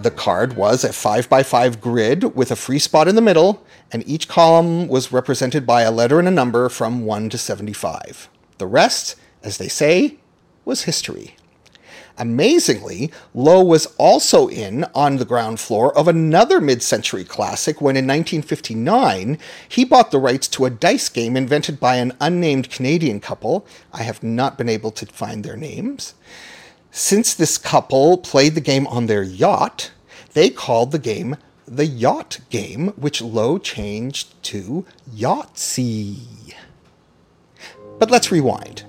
The 0.03 0.11
card 0.11 0.57
was 0.57 0.85
a 0.85 0.88
5x5 0.88 1.81
grid 1.81 2.35
with 2.35 2.50
a 2.50 2.57
free 2.57 2.79
spot 2.79 3.09
in 3.09 3.14
the 3.14 3.23
middle, 3.23 3.64
and 3.93 4.07
each 4.07 4.29
column 4.29 4.88
was 4.88 5.12
represented 5.12 5.64
by 5.67 5.83
a 5.83 5.93
letter 5.93 6.19
and 6.19 6.26
a 6.26 6.33
number 6.33 6.69
from 6.69 7.05
1 7.07 7.31
to 7.31 7.38
75. 7.38 8.29
The 8.59 8.67
rest, 8.67 9.17
as 9.43 9.59
they 9.59 9.69
say, 9.69 10.19
was 10.64 10.83
history. 10.83 11.37
Amazingly, 12.16 13.11
Lowe 13.35 13.64
was 13.64 13.87
also 13.99 14.49
in 14.49 14.85
on 14.94 15.16
the 15.16 15.25
ground 15.25 15.59
floor 15.59 15.97
of 15.99 16.06
another 16.06 16.61
mid 16.61 16.83
century 16.83 17.25
classic 17.25 17.80
when 17.80 17.97
in 17.97 18.06
1959 18.06 19.38
he 19.68 19.85
bought 19.85 20.11
the 20.11 20.21
rights 20.21 20.47
to 20.49 20.64
a 20.64 20.71
dice 20.71 21.09
game 21.09 21.37
invented 21.37 21.80
by 21.80 21.97
an 21.97 22.12
unnamed 22.21 22.71
Canadian 22.71 23.21
couple. 23.21 23.66
I 23.92 24.02
have 24.02 24.23
not 24.23 24.56
been 24.56 24.68
able 24.68 24.92
to 24.92 25.06
find 25.06 25.44
their 25.44 25.56
names. 25.56 26.14
Since 26.92 27.35
this 27.35 27.59
couple 27.59 28.18
played 28.18 28.54
the 28.54 28.61
game 28.61 28.87
on 28.87 29.06
their 29.06 29.25
yacht, 29.25 29.90
they 30.35 30.50
called 30.50 30.92
the 30.92 31.00
game 31.00 31.37
the 31.66 31.87
Yacht 31.87 32.40
Game, 32.50 32.88
which 32.88 33.23
Lowe 33.23 33.59
changed 33.59 34.42
to 34.44 34.85
Yahtzee. 35.11 36.54
But 37.99 38.11
let's 38.11 38.30
rewind. 38.30 38.85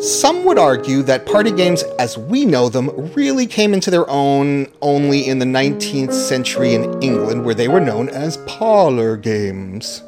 Some 0.00 0.44
would 0.44 0.58
argue 0.58 1.02
that 1.02 1.26
party 1.26 1.52
games 1.52 1.82
as 1.98 2.16
we 2.16 2.44
know 2.44 2.68
them 2.68 2.90
really 3.14 3.46
came 3.46 3.74
into 3.74 3.90
their 3.90 4.08
own 4.08 4.66
only 4.80 5.28
in 5.28 5.38
the 5.38 5.44
19th 5.44 6.12
century 6.12 6.74
in 6.74 7.02
England, 7.02 7.44
where 7.44 7.54
they 7.54 7.68
were 7.68 7.80
known 7.80 8.08
as 8.08 8.38
parlor 8.46 9.16
games. 9.16 10.02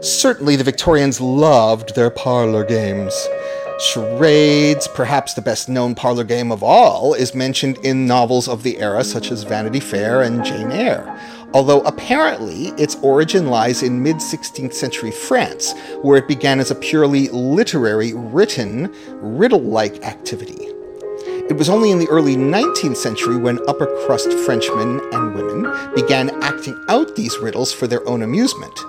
Certainly, 0.00 0.56
the 0.56 0.64
Victorians 0.64 1.20
loved 1.20 1.94
their 1.94 2.10
parlor 2.10 2.64
games. 2.64 3.14
Charades, 3.80 4.86
perhaps 4.88 5.34
the 5.34 5.42
best 5.42 5.68
known 5.68 5.94
parlor 5.94 6.24
game 6.24 6.52
of 6.52 6.62
all, 6.62 7.14
is 7.14 7.34
mentioned 7.34 7.78
in 7.78 8.06
novels 8.06 8.48
of 8.48 8.62
the 8.62 8.78
era 8.78 9.02
such 9.02 9.30
as 9.30 9.42
Vanity 9.42 9.80
Fair 9.80 10.22
and 10.22 10.44
Jane 10.44 10.70
Eyre, 10.70 11.18
although 11.54 11.80
apparently 11.82 12.66
its 12.76 12.96
origin 12.96 13.46
lies 13.46 13.82
in 13.82 14.02
mid 14.02 14.16
16th 14.16 14.74
century 14.74 15.12
France, 15.12 15.72
where 16.02 16.18
it 16.18 16.28
began 16.28 16.60
as 16.60 16.70
a 16.70 16.74
purely 16.74 17.28
literary, 17.28 18.12
written, 18.12 18.92
riddle 19.22 19.62
like 19.62 20.02
activity. 20.02 20.68
It 21.46 21.58
was 21.58 21.68
only 21.68 21.90
in 21.90 21.98
the 21.98 22.08
early 22.08 22.36
19th 22.36 22.96
century 22.96 23.36
when 23.36 23.60
upper 23.68 23.86
crust 24.06 24.32
Frenchmen 24.32 24.98
and 25.12 25.34
women 25.34 25.94
began 25.94 26.42
acting 26.42 26.74
out 26.88 27.14
these 27.16 27.36
riddles 27.36 27.70
for 27.70 27.86
their 27.86 28.06
own 28.08 28.22
amusement, 28.22 28.80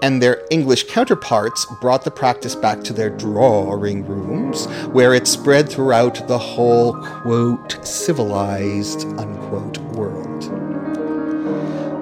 and 0.00 0.22
their 0.22 0.46
English 0.50 0.84
counterparts 0.84 1.66
brought 1.80 2.04
the 2.04 2.12
practice 2.12 2.54
back 2.54 2.84
to 2.84 2.92
their 2.92 3.10
drawing 3.10 4.06
rooms, 4.06 4.66
where 4.92 5.12
it 5.12 5.26
spread 5.26 5.68
throughout 5.68 6.26
the 6.28 6.38
whole, 6.38 6.94
quote, 6.94 7.84
civilized, 7.84 9.06
unquote, 9.18 9.78
world. 9.96 10.63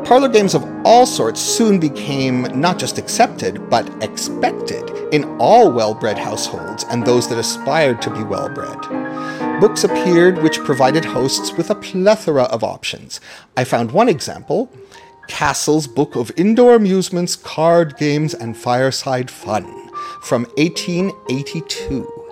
Parlor 0.04 0.28
games 0.28 0.54
of 0.54 0.64
all 0.85 1.06
sorts 1.06 1.40
soon 1.40 1.78
became 1.78 2.42
not 2.61 2.78
just 2.78 2.99
accepted, 2.99 3.71
but 3.71 3.88
expected 4.02 4.90
in 5.12 5.25
all 5.38 5.71
well 5.71 5.94
bred 5.94 6.18
households 6.18 6.85
and 6.90 7.06
those 7.06 7.28
that 7.28 7.38
aspired 7.38 8.02
to 8.02 8.11
be 8.11 8.25
well 8.25 8.49
bred. 8.49 8.80
Books 9.61 9.85
appeared 9.85 10.42
which 10.42 10.59
provided 10.64 11.04
hosts 11.04 11.52
with 11.52 11.71
a 11.71 11.75
plethora 11.76 12.44
of 12.44 12.64
options. 12.64 13.21
I 13.56 13.62
found 13.64 13.92
one 13.92 14.09
example 14.09 14.73
Cassell's 15.28 15.87
Book 15.87 16.16
of 16.16 16.32
Indoor 16.37 16.75
Amusements, 16.75 17.37
Card 17.37 17.97
Games, 17.97 18.35
and 18.35 18.56
Fireside 18.56 19.30
Fun 19.30 19.64
from 20.21 20.44
1882. 20.56 22.23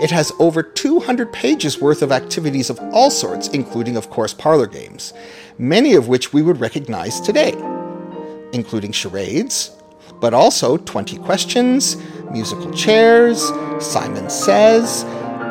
It 0.00 0.10
has 0.10 0.32
over 0.40 0.62
200 0.62 1.32
pages 1.32 1.80
worth 1.80 2.02
of 2.02 2.10
activities 2.10 2.70
of 2.70 2.80
all 2.92 3.10
sorts, 3.10 3.48
including, 3.48 3.96
of 3.96 4.10
course, 4.10 4.34
parlor 4.34 4.66
games, 4.66 5.12
many 5.58 5.94
of 5.94 6.08
which 6.08 6.32
we 6.32 6.42
would 6.42 6.60
recognize 6.60 7.20
today, 7.20 7.52
including 8.52 8.92
charades, 8.92 9.70
but 10.20 10.34
also 10.34 10.76
20 10.76 11.18
questions, 11.18 11.96
musical 12.30 12.72
chairs, 12.72 13.50
Simon 13.78 14.30
Says, 14.30 15.04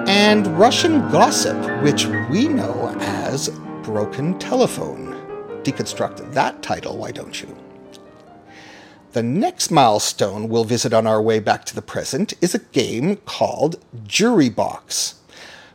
and 0.07 0.47
Russian 0.59 1.09
gossip, 1.11 1.57
which 1.81 2.05
we 2.29 2.47
know 2.47 2.95
as 2.99 3.49
broken 3.83 4.37
telephone. 4.39 5.13
Deconstruct 5.63 6.33
that 6.33 6.61
title, 6.61 6.97
why 6.97 7.11
don't 7.11 7.41
you? 7.41 7.55
The 9.13 9.23
next 9.23 9.69
milestone 9.69 10.49
we'll 10.49 10.63
visit 10.63 10.91
on 10.91 11.05
our 11.05 11.21
way 11.21 11.39
back 11.39 11.65
to 11.65 11.75
the 11.75 11.83
present 11.83 12.33
is 12.41 12.55
a 12.55 12.59
game 12.59 13.17
called 13.17 13.75
Jury 14.05 14.49
Box 14.49 15.15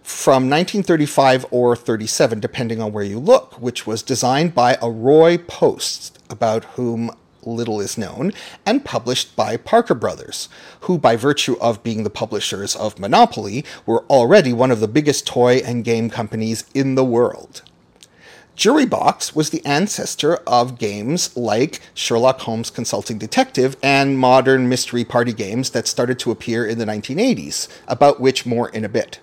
from 0.08 0.48
1935 0.48 1.44
or 1.50 1.76
37, 1.76 2.40
depending 2.40 2.80
on 2.80 2.92
where 2.92 3.04
you 3.04 3.18
look, 3.18 3.60
which 3.60 3.86
was 3.86 4.02
designed 4.02 4.54
by 4.54 4.78
a 4.80 4.90
Roy 4.90 5.36
Post, 5.36 6.18
about 6.30 6.64
whom 6.64 7.10
little 7.42 7.78
is 7.78 7.98
known, 7.98 8.32
and 8.64 8.86
published 8.86 9.36
by 9.36 9.58
Parker 9.58 9.94
Brothers, 9.94 10.48
who, 10.80 10.96
by 10.96 11.14
virtue 11.14 11.58
of 11.60 11.82
being 11.82 12.04
the 12.04 12.10
publishers 12.10 12.74
of 12.74 12.98
Monopoly, 12.98 13.66
were 13.84 14.04
already 14.04 14.50
one 14.50 14.70
of 14.70 14.80
the 14.80 14.88
biggest 14.88 15.26
toy 15.26 15.56
and 15.58 15.84
game 15.84 16.08
companies 16.08 16.64
in 16.72 16.94
the 16.94 17.04
world. 17.04 17.60
Jury 18.56 18.86
Box 18.86 19.36
was 19.36 19.50
the 19.50 19.64
ancestor 19.66 20.36
of 20.46 20.78
games 20.78 21.36
like 21.36 21.82
Sherlock 21.92 22.40
Holmes 22.40 22.70
Consulting 22.70 23.18
Detective 23.18 23.76
and 23.82 24.18
modern 24.18 24.70
mystery 24.70 25.04
party 25.04 25.34
games 25.34 25.70
that 25.70 25.86
started 25.86 26.18
to 26.20 26.30
appear 26.30 26.64
in 26.66 26.78
the 26.78 26.86
1980s, 26.86 27.68
about 27.86 28.20
which 28.20 28.46
more 28.46 28.70
in 28.70 28.86
a 28.86 28.88
bit. 28.88 29.20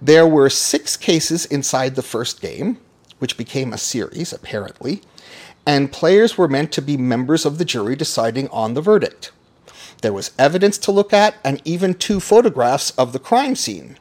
There 0.00 0.26
were 0.26 0.50
six 0.50 0.96
cases 0.96 1.46
inside 1.46 1.94
the 1.94 2.02
first 2.02 2.40
game, 2.40 2.78
which 3.18 3.38
became 3.38 3.72
a 3.72 3.78
series, 3.78 4.32
apparently, 4.32 5.00
and 5.66 5.90
players 5.90 6.36
were 6.36 6.48
meant 6.48 6.70
to 6.72 6.82
be 6.82 6.96
members 6.96 7.46
of 7.46 7.58
the 7.58 7.64
jury 7.64 7.96
deciding 7.96 8.48
on 8.48 8.74
the 8.74 8.82
verdict. 8.82 9.32
There 10.02 10.12
was 10.12 10.32
evidence 10.38 10.76
to 10.78 10.92
look 10.92 11.12
at 11.12 11.36
and 11.42 11.62
even 11.64 11.94
two 11.94 12.20
photographs 12.20 12.90
of 12.92 13.12
the 13.12 13.18
crime 13.18 13.56
scene. 13.56 13.98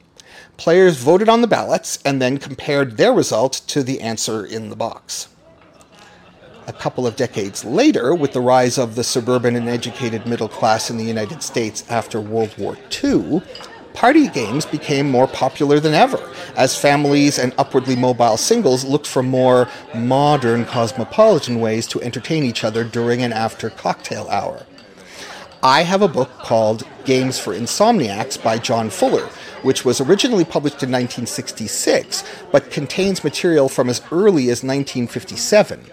Players 0.58 0.98
voted 0.98 1.30
on 1.30 1.42
the 1.42 1.48
ballots 1.48 2.00
and 2.04 2.22
then 2.22 2.38
compared 2.38 2.98
their 2.98 3.14
result 3.14 3.54
to 3.68 3.82
the 3.82 4.02
answer 4.02 4.46
in 4.46 4.70
the 4.70 4.76
box. 4.76 5.30
A 6.68 6.74
couple 6.74 7.06
of 7.06 7.16
decades 7.16 7.64
later, 7.64 8.16
with 8.16 8.34
the 8.34 8.42
rise 8.42 8.78
of 8.78 8.96
the 8.96 9.04
suburban 9.04 9.56
and 9.56 9.70
educated 9.70 10.26
middle 10.26 10.50
class 10.50 10.90
in 10.90 10.98
the 10.98 11.04
United 11.04 11.44
States 11.44 11.90
after 11.90 12.20
World 12.20 12.56
War 12.58 12.78
II, 13.04 13.42
party 13.96 14.28
games 14.28 14.66
became 14.66 15.10
more 15.10 15.28
popular 15.28 15.80
than 15.80 15.94
ever, 15.94 16.22
as 16.56 16.80
families 16.80 17.40
and 17.40 17.54
upwardly 17.58 17.96
mobile 17.96 18.38
singles 18.38 18.84
looked 18.84 19.08
for 19.08 19.24
more 19.24 19.68
modern 19.96 20.66
cosmopolitan 20.66 21.60
ways 21.60 21.88
to 21.88 22.02
entertain 22.02 22.44
each 22.44 22.64
other 22.64 22.84
during 22.84 23.24
and 23.24 23.34
after 23.34 23.70
cocktail 23.70 24.28
hour. 24.30 24.66
I 25.64 25.82
have 25.82 26.04
a 26.04 26.08
book 26.08 26.30
called 26.40 26.86
Games 27.06 27.40
for 27.40 27.54
Insomniacs 27.54 28.42
by 28.44 28.60
John 28.60 28.92
Fuller, 28.92 29.28
which 29.64 29.84
was 29.84 30.00
originally 30.00 30.46
published 30.46 30.84
in 30.84 30.92
1966, 30.92 32.24
but 32.52 32.70
contains 32.70 33.24
material 33.24 33.68
from 33.68 33.90
as 33.90 34.02
early 34.12 34.44
as 34.44 34.62
1957. 34.62 35.86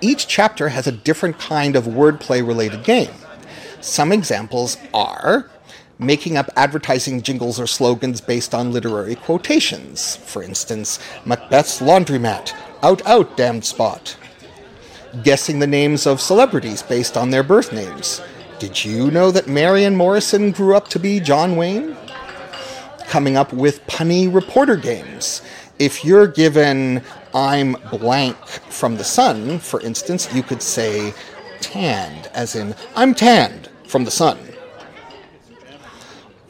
Each 0.00 0.26
chapter 0.26 0.70
has 0.70 0.86
a 0.86 0.92
different 0.92 1.38
kind 1.38 1.76
of 1.76 1.84
wordplay 1.84 2.44
related 2.44 2.82
game. 2.82 3.14
Some 3.80 4.10
examples 4.10 4.76
are 4.92 5.48
making 5.98 6.36
up 6.36 6.50
advertising 6.56 7.22
jingles 7.22 7.58
or 7.58 7.66
slogans 7.66 8.20
based 8.20 8.54
on 8.54 8.72
literary 8.72 9.14
quotations. 9.14 10.16
For 10.16 10.42
instance, 10.42 10.98
Macbeth's 11.24 11.80
laundromat, 11.80 12.52
out, 12.82 13.04
out, 13.06 13.36
damned 13.36 13.64
spot. 13.64 14.16
Guessing 15.22 15.58
the 15.58 15.66
names 15.66 16.06
of 16.06 16.20
celebrities 16.20 16.82
based 16.82 17.16
on 17.16 17.30
their 17.30 17.42
birth 17.42 17.72
names. 17.72 18.20
Did 18.58 18.84
you 18.84 19.10
know 19.10 19.30
that 19.30 19.48
Marion 19.48 19.96
Morrison 19.96 20.50
grew 20.50 20.76
up 20.76 20.88
to 20.88 20.98
be 20.98 21.20
John 21.20 21.56
Wayne? 21.56 21.96
Coming 23.06 23.36
up 23.36 23.52
with 23.52 23.86
punny 23.86 24.32
reporter 24.32 24.76
games. 24.76 25.42
If 25.78 26.04
you're 26.04 26.26
given 26.26 27.02
I'm 27.34 27.72
blank 27.90 28.36
from 28.46 28.96
the 28.96 29.04
sun, 29.04 29.58
for 29.58 29.80
instance, 29.82 30.32
you 30.34 30.42
could 30.42 30.62
say 30.62 31.12
tanned, 31.60 32.28
as 32.28 32.56
in 32.56 32.74
I'm 32.94 33.14
tanned 33.14 33.68
from 33.86 34.04
the 34.04 34.10
sun. 34.10 34.38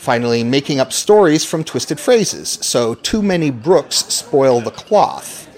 Finally, 0.06 0.44
making 0.44 0.78
up 0.78 0.92
stories 0.92 1.44
from 1.44 1.64
twisted 1.64 1.98
phrases. 1.98 2.60
So, 2.62 2.94
too 2.94 3.22
many 3.22 3.50
brooks 3.50 3.96
spoil 3.96 4.60
the 4.60 4.70
cloth. 4.70 5.48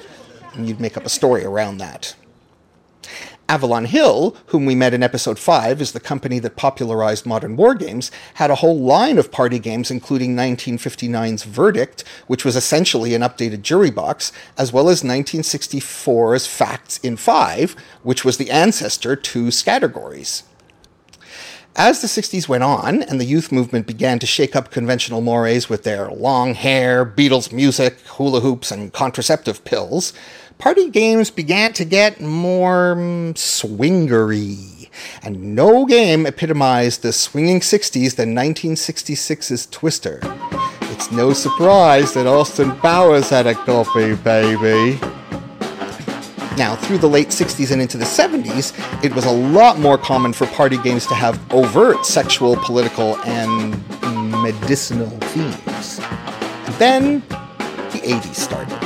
And 0.55 0.67
you'd 0.67 0.81
make 0.81 0.97
up 0.97 1.05
a 1.05 1.11
story 1.11 1.45
around 1.45 1.77
that. 1.77 2.17
Avalon 3.47 3.85
Hill, 3.85 4.39
whom 4.47 4.65
we 4.65 4.75
met 4.75 4.95
in 4.95 5.03
episode 5.03 5.39
5, 5.39 5.83
is 5.83 5.93
the 5.93 6.01
company 6.01 6.39
that 6.39 6.57
popularized 6.57 7.27
modern 7.27 7.57
war 7.57 7.75
games, 7.75 8.11
had 8.35 8.51
a 8.51 8.55
whole 8.55 8.81
line 8.81 9.19
of 9.19 9.31
party 9.31 9.59
games, 9.59 9.91
including 9.91 10.35
1959's 10.35 11.43
Verdict, 11.43 12.03
which 12.27 12.43
was 12.43 12.57
essentially 12.57 13.15
an 13.15 13.21
updated 13.21 13.61
jury 13.61 13.91
box, 13.91 14.33
as 14.57 14.73
well 14.73 14.89
as 14.89 15.03
1964's 15.03 16.47
Facts 16.47 16.97
in 17.03 17.19
5, 17.19 17.77
which 18.03 18.25
was 18.25 18.39
the 18.39 18.51
ancestor 18.51 19.15
to 19.15 19.49
Scattergories. 19.49 20.45
As 21.79 22.01
the 22.01 22.09
60s 22.09 22.49
went 22.49 22.65
on 22.65 23.05
and 23.05 23.21
the 23.21 23.25
youth 23.25 23.53
movement 23.53 23.87
began 23.87 24.19
to 24.19 24.27
shake 24.27 24.57
up 24.57 24.73
conventional 24.73 25.21
mores 25.21 25.69
with 25.69 25.85
their 25.85 26.11
long 26.11 26.55
hair, 26.55 27.07
Beatles 27.07 27.53
music, 27.53 28.01
hula 28.01 28.41
hoops, 28.41 28.73
and 28.73 28.93
contraceptive 28.93 29.63
pills, 29.63 30.13
party 30.59 30.91
games 30.91 31.31
began 31.31 31.73
to 31.75 31.85
get 31.85 32.21
more 32.21 32.95
um, 32.95 33.33
swingery. 33.35 34.91
And 35.23 35.55
no 35.55 35.87
game 35.87 36.27
epitomized 36.27 37.03
the 37.03 37.13
swinging 37.13 37.61
60s 37.61 38.17
than 38.17 38.35
1966's 38.35 39.67
Twister. 39.67 40.19
It's 40.91 41.13
no 41.13 41.33
surprise 41.33 42.13
that 42.15 42.27
Austin 42.27 42.75
Powers 42.79 43.31
had 43.31 43.47
a 43.47 43.55
copy, 43.55 44.17
baby. 44.17 44.99
Now, 46.59 46.75
through 46.75 46.99
the 46.99 47.09
late 47.09 47.29
60s 47.29 47.71
and 47.71 47.81
into 47.81 47.97
the 47.97 48.05
70s, 48.05 48.75
it 49.05 49.15
was 49.15 49.25
a 49.25 49.31
lot 49.31 49.79
more 49.79 49.97
common 49.97 50.33
for 50.33 50.45
party 50.49 50.77
games 50.79 51.07
to 51.07 51.15
have 51.15 51.41
overt 51.55 52.05
sexual, 52.05 52.57
political, 52.57 53.17
and 53.19 53.81
medicinal 54.43 55.09
themes. 55.09 56.01
And 56.01 56.75
then 56.75 57.21
the 57.93 58.01
80s 58.03 58.35
started. 58.35 58.77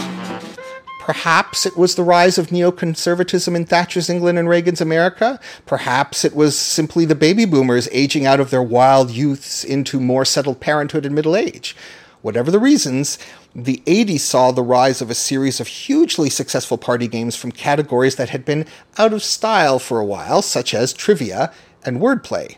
Perhaps 1.00 1.64
it 1.64 1.78
was 1.78 1.94
the 1.94 2.02
rise 2.02 2.36
of 2.36 2.48
neoconservatism 2.48 3.56
in 3.56 3.64
Thatcher's 3.64 4.10
England 4.10 4.38
and 4.38 4.50
Reagan's 4.50 4.82
America. 4.82 5.40
Perhaps 5.64 6.26
it 6.26 6.36
was 6.36 6.58
simply 6.58 7.06
the 7.06 7.14
baby 7.14 7.46
boomers 7.46 7.88
aging 7.90 8.26
out 8.26 8.38
of 8.38 8.50
their 8.50 8.62
wild 8.62 9.10
youths 9.10 9.64
into 9.64 9.98
more 9.98 10.26
settled 10.26 10.60
parenthood 10.60 11.06
and 11.06 11.14
middle 11.14 11.34
age. 11.34 11.74
Whatever 12.20 12.50
the 12.52 12.60
reasons, 12.60 13.18
the 13.54 13.82
80s 13.86 14.20
saw 14.20 14.50
the 14.50 14.62
rise 14.62 15.02
of 15.02 15.10
a 15.10 15.14
series 15.14 15.60
of 15.60 15.66
hugely 15.66 16.30
successful 16.30 16.78
party 16.78 17.06
games 17.06 17.36
from 17.36 17.52
categories 17.52 18.16
that 18.16 18.30
had 18.30 18.44
been 18.44 18.66
out 18.96 19.12
of 19.12 19.22
style 19.22 19.78
for 19.78 20.00
a 20.00 20.04
while, 20.04 20.40
such 20.40 20.72
as 20.72 20.92
trivia 20.92 21.52
and 21.84 22.00
wordplay. 22.00 22.56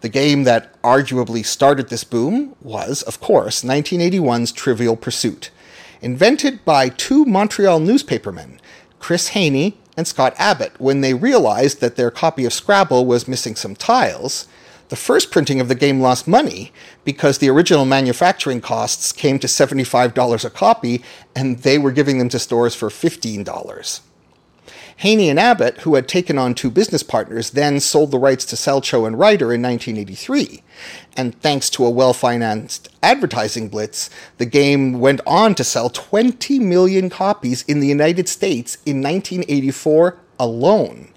The 0.00 0.08
game 0.08 0.44
that 0.44 0.80
arguably 0.82 1.44
started 1.44 1.88
this 1.88 2.04
boom 2.04 2.54
was, 2.60 3.02
of 3.02 3.20
course, 3.20 3.62
1981's 3.62 4.52
Trivial 4.52 4.96
Pursuit. 4.96 5.50
Invented 6.00 6.64
by 6.64 6.88
two 6.88 7.24
Montreal 7.24 7.80
newspapermen, 7.80 8.60
Chris 8.98 9.28
Haney 9.28 9.78
and 9.96 10.06
Scott 10.06 10.34
Abbott, 10.38 10.80
when 10.80 11.00
they 11.00 11.14
realized 11.14 11.80
that 11.80 11.96
their 11.96 12.10
copy 12.10 12.44
of 12.44 12.52
Scrabble 12.52 13.06
was 13.06 13.28
missing 13.28 13.56
some 13.56 13.74
tiles, 13.74 14.46
the 14.92 14.96
first 14.96 15.30
printing 15.30 15.58
of 15.58 15.68
the 15.68 15.74
game 15.74 16.02
lost 16.02 16.28
money 16.28 16.70
because 17.02 17.38
the 17.38 17.48
original 17.48 17.86
manufacturing 17.86 18.60
costs 18.60 19.10
came 19.10 19.38
to 19.38 19.46
$75 19.46 20.44
a 20.44 20.50
copy 20.50 21.02
and 21.34 21.60
they 21.60 21.78
were 21.78 21.92
giving 21.92 22.18
them 22.18 22.28
to 22.28 22.38
stores 22.38 22.74
for 22.74 22.90
$15. 22.90 24.00
Haney 24.98 25.30
and 25.30 25.40
Abbott, 25.40 25.78
who 25.78 25.94
had 25.94 26.06
taken 26.06 26.36
on 26.36 26.54
two 26.54 26.70
business 26.70 27.02
partners, 27.02 27.52
then 27.52 27.80
sold 27.80 28.10
the 28.10 28.18
rights 28.18 28.44
to 28.44 28.54
Selchow 28.54 29.06
and 29.06 29.18
Righter 29.18 29.50
in 29.54 29.62
1983. 29.62 30.62
And 31.16 31.40
thanks 31.40 31.70
to 31.70 31.86
a 31.86 31.90
well 31.90 32.12
financed 32.12 32.90
advertising 33.02 33.70
blitz, 33.70 34.10
the 34.36 34.44
game 34.44 35.00
went 35.00 35.22
on 35.26 35.54
to 35.54 35.64
sell 35.64 35.88
20 35.88 36.58
million 36.58 37.08
copies 37.08 37.62
in 37.62 37.80
the 37.80 37.88
United 37.88 38.28
States 38.28 38.74
in 38.84 39.00
1984 39.00 40.18
alone. 40.38 41.14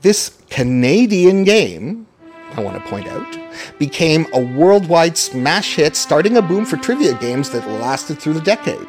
This 0.00 0.36
Canadian 0.50 1.44
game, 1.44 2.07
I 2.56 2.62
want 2.62 2.82
to 2.82 2.90
point 2.90 3.06
out, 3.08 3.38
became 3.78 4.26
a 4.32 4.40
worldwide 4.40 5.16
smash 5.16 5.76
hit, 5.76 5.96
starting 5.96 6.36
a 6.36 6.42
boom 6.42 6.64
for 6.64 6.76
trivia 6.76 7.14
games 7.18 7.50
that 7.50 7.68
lasted 7.68 8.18
through 8.18 8.34
the 8.34 8.40
decade. 8.40 8.88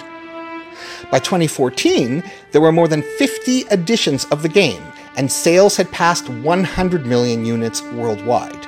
By 1.12 1.20
2014, 1.20 2.24
there 2.52 2.62
were 2.62 2.72
more 2.72 2.88
than 2.88 3.02
50 3.02 3.66
editions 3.72 4.26
of 4.26 4.42
the 4.42 4.50
game, 4.50 4.84
and 5.16 5.32
sales 5.32 5.78
had 5.78 5.92
passed 5.92 6.30
100 6.30 7.06
million 7.06 7.46
units 7.46 7.82
worldwide. 7.82 8.68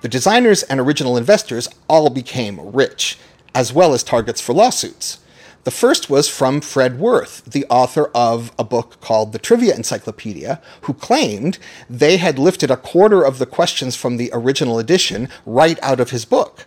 The 0.00 0.08
designers 0.08 0.62
and 0.64 0.80
original 0.80 1.16
investors 1.16 1.68
all 1.88 2.10
became 2.10 2.72
rich, 2.72 3.18
as 3.54 3.72
well 3.72 3.94
as 3.94 4.02
targets 4.02 4.40
for 4.40 4.52
lawsuits. 4.52 5.18
The 5.64 5.70
first 5.70 6.10
was 6.10 6.28
from 6.28 6.60
Fred 6.60 6.98
Worth, 6.98 7.44
the 7.44 7.64
author 7.70 8.10
of 8.14 8.50
a 8.58 8.64
book 8.64 9.00
called 9.00 9.32
The 9.32 9.38
Trivia 9.38 9.76
Encyclopedia, 9.76 10.60
who 10.82 10.94
claimed 10.94 11.58
they 11.88 12.16
had 12.16 12.36
lifted 12.36 12.68
a 12.68 12.76
quarter 12.76 13.22
of 13.22 13.38
the 13.38 13.46
questions 13.46 13.94
from 13.94 14.16
the 14.16 14.30
original 14.32 14.80
edition 14.80 15.28
right 15.46 15.78
out 15.80 16.00
of 16.00 16.10
his 16.10 16.24
book. 16.24 16.66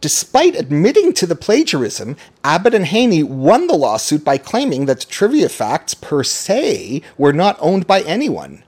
Despite 0.00 0.56
admitting 0.56 1.12
to 1.14 1.26
the 1.26 1.36
plagiarism, 1.36 2.16
Abbott 2.42 2.74
and 2.74 2.86
Haney 2.86 3.22
won 3.22 3.68
the 3.68 3.76
lawsuit 3.76 4.24
by 4.24 4.38
claiming 4.38 4.86
that 4.86 5.06
trivia 5.08 5.48
facts 5.48 5.94
per 5.94 6.24
se 6.24 7.00
were 7.16 7.32
not 7.32 7.56
owned 7.60 7.86
by 7.86 8.00
anyone. 8.00 8.64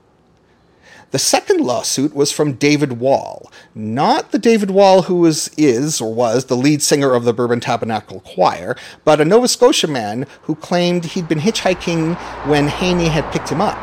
The 1.11 1.19
second 1.19 1.61
lawsuit 1.61 2.13
was 2.13 2.33
from 2.33 2.53
David 2.53 2.99
Wall, 2.99 3.49
not 3.73 4.31
the 4.31 4.37
David 4.37 4.71
Wall 4.71 5.03
who 5.03 5.15
was, 5.21 5.49
is 5.55 6.01
or 6.01 6.13
was 6.13 6.45
the 6.45 6.57
lead 6.57 6.81
singer 6.81 7.13
of 7.13 7.23
the 7.23 7.31
Bourbon 7.31 7.61
Tabernacle 7.61 8.19
Choir, 8.19 8.75
but 9.05 9.21
a 9.21 9.25
Nova 9.25 9.47
Scotia 9.47 9.87
man 9.87 10.25
who 10.41 10.55
claimed 10.55 11.05
he'd 11.05 11.29
been 11.29 11.39
hitchhiking 11.39 12.17
when 12.45 12.67
Haney 12.67 13.07
had 13.07 13.31
picked 13.31 13.47
him 13.47 13.61
up. 13.61 13.77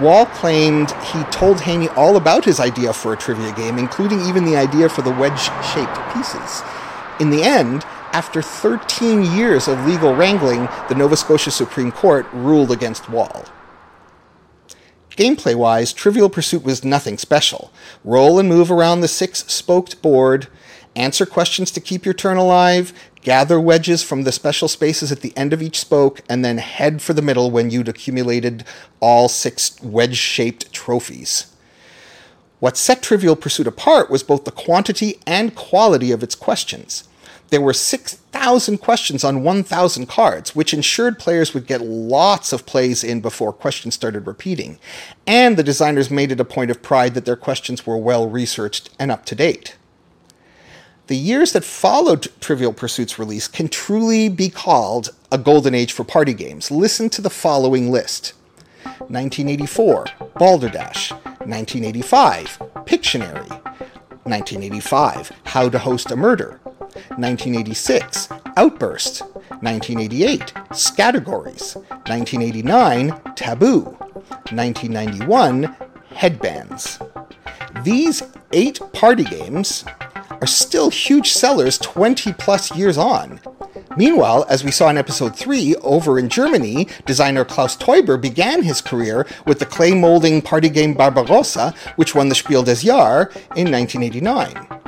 Wall 0.00 0.24
claimed 0.24 0.92
he 1.12 1.22
told 1.24 1.60
Haney 1.60 1.88
all 1.90 2.16
about 2.16 2.46
his 2.46 2.58
idea 2.58 2.94
for 2.94 3.12
a 3.12 3.18
trivia 3.18 3.52
game, 3.52 3.76
including 3.76 4.22
even 4.22 4.46
the 4.46 4.56
idea 4.56 4.88
for 4.88 5.02
the 5.02 5.12
wedge 5.12 5.38
shaped 5.74 6.14
pieces. 6.14 6.62
In 7.20 7.28
the 7.28 7.42
end, 7.42 7.84
after 8.14 8.40
13 8.40 9.24
years 9.36 9.68
of 9.68 9.84
legal 9.86 10.14
wrangling, 10.14 10.70
the 10.88 10.94
Nova 10.94 11.18
Scotia 11.18 11.50
Supreme 11.50 11.92
Court 11.92 12.26
ruled 12.32 12.70
against 12.70 13.10
Wall. 13.10 13.44
Gameplay 15.16 15.54
wise, 15.54 15.94
Trivial 15.94 16.28
Pursuit 16.28 16.62
was 16.62 16.84
nothing 16.84 17.16
special. 17.16 17.72
Roll 18.04 18.38
and 18.38 18.48
move 18.48 18.70
around 18.70 19.00
the 19.00 19.08
six 19.08 19.44
spoked 19.46 20.02
board, 20.02 20.48
answer 20.94 21.24
questions 21.24 21.70
to 21.70 21.80
keep 21.80 22.04
your 22.04 22.14
turn 22.14 22.36
alive, 22.36 22.92
gather 23.22 23.58
wedges 23.58 24.02
from 24.02 24.22
the 24.22 24.32
special 24.32 24.68
spaces 24.68 25.10
at 25.10 25.22
the 25.22 25.36
end 25.36 25.54
of 25.54 25.62
each 25.62 25.80
spoke, 25.80 26.20
and 26.28 26.44
then 26.44 26.58
head 26.58 27.00
for 27.00 27.14
the 27.14 27.22
middle 27.22 27.50
when 27.50 27.70
you'd 27.70 27.88
accumulated 27.88 28.64
all 29.00 29.28
six 29.28 29.80
wedge 29.82 30.18
shaped 30.18 30.70
trophies. 30.72 31.46
What 32.60 32.76
set 32.76 33.02
Trivial 33.02 33.36
Pursuit 33.36 33.66
apart 33.66 34.10
was 34.10 34.22
both 34.22 34.44
the 34.44 34.50
quantity 34.50 35.18
and 35.26 35.54
quality 35.54 36.12
of 36.12 36.22
its 36.22 36.34
questions. 36.34 37.08
There 37.48 37.60
were 37.60 37.72
6,000 38.36 38.78
questions 38.78 39.24
on 39.24 39.42
1,000 39.42 40.06
cards, 40.06 40.54
which 40.54 40.74
ensured 40.74 41.18
players 41.18 41.54
would 41.54 41.66
get 41.66 41.80
lots 41.80 42.52
of 42.52 42.66
plays 42.66 43.02
in 43.02 43.22
before 43.22 43.50
questions 43.50 43.94
started 43.94 44.26
repeating. 44.26 44.78
And 45.26 45.56
the 45.56 45.62
designers 45.62 46.10
made 46.10 46.30
it 46.30 46.38
a 46.38 46.44
point 46.44 46.70
of 46.70 46.82
pride 46.82 47.14
that 47.14 47.24
their 47.24 47.34
questions 47.34 47.86
were 47.86 47.96
well 47.96 48.28
researched 48.28 48.90
and 48.98 49.10
up 49.10 49.24
to 49.26 49.34
date. 49.34 49.76
The 51.06 51.16
years 51.16 51.52
that 51.52 51.64
followed 51.64 52.28
Trivial 52.40 52.74
Pursuit's 52.74 53.18
release 53.18 53.48
can 53.48 53.68
truly 53.68 54.28
be 54.28 54.50
called 54.50 55.14
a 55.32 55.38
golden 55.38 55.74
age 55.74 55.92
for 55.92 56.04
party 56.04 56.34
games. 56.34 56.70
Listen 56.70 57.08
to 57.10 57.22
the 57.22 57.30
following 57.30 57.90
list 57.90 58.34
1984, 59.08 60.06
Balderdash. 60.38 61.10
1985, 61.10 62.58
Pictionary. 62.84 63.48
1985, 64.24 65.32
How 65.46 65.68
to 65.68 65.78
Host 65.78 66.10
a 66.10 66.16
Murder. 66.16 66.60
1986, 67.16 68.28
Outburst. 68.56 69.22
1988, 69.60 70.40
Scattergories. 70.70 71.76
1989, 72.06 73.34
Taboo. 73.34 73.96
1991, 74.52 75.76
Headbands. 76.10 76.98
These 77.82 78.22
eight 78.52 78.80
party 78.92 79.24
games 79.24 79.84
are 80.40 80.46
still 80.46 80.90
huge 80.90 81.32
sellers 81.32 81.78
20 81.78 82.32
plus 82.34 82.74
years 82.76 82.98
on. 82.98 83.40
Meanwhile, 83.96 84.44
as 84.48 84.62
we 84.62 84.70
saw 84.70 84.90
in 84.90 84.98
episode 84.98 85.34
3, 85.34 85.74
over 85.76 86.18
in 86.18 86.28
Germany, 86.28 86.88
designer 87.06 87.44
Klaus 87.44 87.76
Teuber 87.76 88.20
began 88.20 88.62
his 88.62 88.80
career 88.80 89.26
with 89.46 89.58
the 89.58 89.66
clay 89.66 89.94
molding 89.94 90.42
party 90.42 90.68
game 90.68 90.94
Barbarossa, 90.94 91.74
which 91.96 92.14
won 92.14 92.28
the 92.28 92.34
Spiel 92.34 92.62
des 92.62 92.84
Jahres 92.84 93.34
in 93.56 93.70
1989 93.70 94.85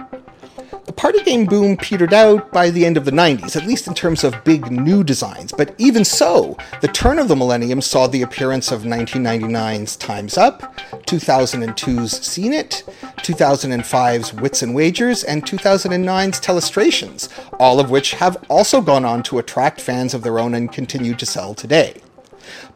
party 0.99 1.23
game 1.23 1.47
boom 1.47 1.77
petered 1.77 2.13
out 2.13 2.51
by 2.51 2.71
the 2.71 2.85
end 2.85 2.97
of 2.97 3.05
the 3.05 3.13
90s, 3.13 3.55
at 3.55 3.65
least 3.65 3.87
in 3.87 3.95
terms 3.95 4.25
of 4.25 4.43
big 4.43 4.69
new 4.69 5.05
designs. 5.05 5.53
But 5.53 5.73
even 5.79 6.05
so, 6.05 6.59
the 6.81 6.89
turn 6.89 7.21
of 7.21 7.29
the 7.29 7.37
millennium 7.37 7.81
saw 7.81 8.09
the 8.09 8.23
appearance 8.23 8.73
of 8.73 8.83
1999's 8.83 9.95
Time's 9.95 10.37
Up, 10.37 10.77
2002's 11.07 12.27
Scene 12.27 12.53
It, 12.53 12.83
2005's 13.19 14.35
Wits 14.35 14.63
and 14.63 14.75
Wagers, 14.75 15.23
and 15.23 15.47
2009's 15.47 16.41
Telestrations, 16.41 17.29
all 17.61 17.79
of 17.79 17.91
which 17.91 18.15
have 18.15 18.45
also 18.49 18.81
gone 18.81 19.05
on 19.05 19.23
to 19.23 19.39
attract 19.39 19.81
fans 19.81 20.15
of 20.15 20.23
their 20.23 20.41
own 20.41 20.53
and 20.53 20.73
continue 20.73 21.15
to 21.15 21.25
sell 21.25 21.55
today. 21.55 22.03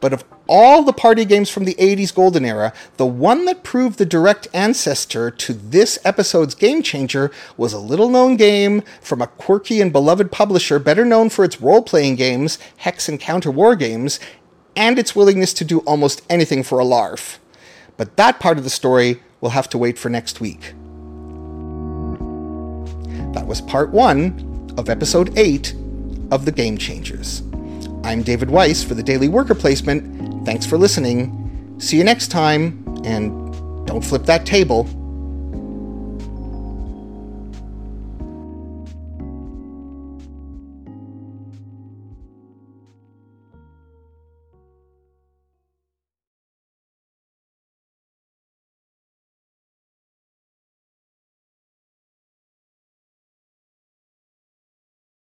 But 0.00 0.12
of 0.12 0.24
all 0.48 0.82
the 0.82 0.92
party 0.92 1.24
games 1.24 1.50
from 1.50 1.64
the 1.64 1.74
80s 1.74 2.14
golden 2.14 2.44
era, 2.44 2.72
the 2.96 3.06
one 3.06 3.44
that 3.44 3.62
proved 3.62 3.98
the 3.98 4.06
direct 4.06 4.48
ancestor 4.52 5.30
to 5.30 5.52
this 5.52 5.98
episode's 6.04 6.54
game 6.54 6.82
changer 6.82 7.30
was 7.56 7.72
a 7.72 7.78
little 7.78 8.08
known 8.08 8.36
game 8.36 8.82
from 9.00 9.22
a 9.22 9.26
quirky 9.26 9.80
and 9.80 9.92
beloved 9.92 10.30
publisher 10.30 10.78
better 10.78 11.04
known 11.04 11.28
for 11.28 11.44
its 11.44 11.60
role 11.60 11.82
playing 11.82 12.16
games, 12.16 12.58
Hex 12.78 13.08
and 13.08 13.20
Counter 13.20 13.50
War 13.50 13.76
games, 13.76 14.18
and 14.76 14.98
its 14.98 15.14
willingness 15.14 15.52
to 15.54 15.64
do 15.64 15.80
almost 15.80 16.22
anything 16.28 16.62
for 16.62 16.78
a 16.78 16.84
larf. 16.84 17.38
But 17.96 18.16
that 18.16 18.40
part 18.40 18.58
of 18.58 18.64
the 18.64 18.70
story 18.70 19.22
will 19.40 19.50
have 19.50 19.68
to 19.70 19.78
wait 19.78 19.98
for 19.98 20.08
next 20.08 20.40
week. 20.40 20.74
That 23.34 23.46
was 23.46 23.60
part 23.60 23.90
one 23.90 24.74
of 24.76 24.88
episode 24.88 25.36
8 25.38 25.74
of 26.30 26.44
The 26.44 26.52
Game 26.52 26.78
Changers. 26.78 27.42
I'm 28.04 28.22
David 28.22 28.50
Weiss 28.50 28.82
for 28.82 28.94
the 28.94 29.02
Daily 29.02 29.28
Worker 29.28 29.54
Placement. 29.54 30.31
Thanks 30.44 30.66
for 30.66 30.76
listening. 30.76 31.76
See 31.78 31.96
you 31.96 32.04
next 32.04 32.28
time, 32.28 32.84
and 33.04 33.86
don't 33.86 34.02
flip 34.04 34.24
that 34.26 34.46
table. 34.46 34.88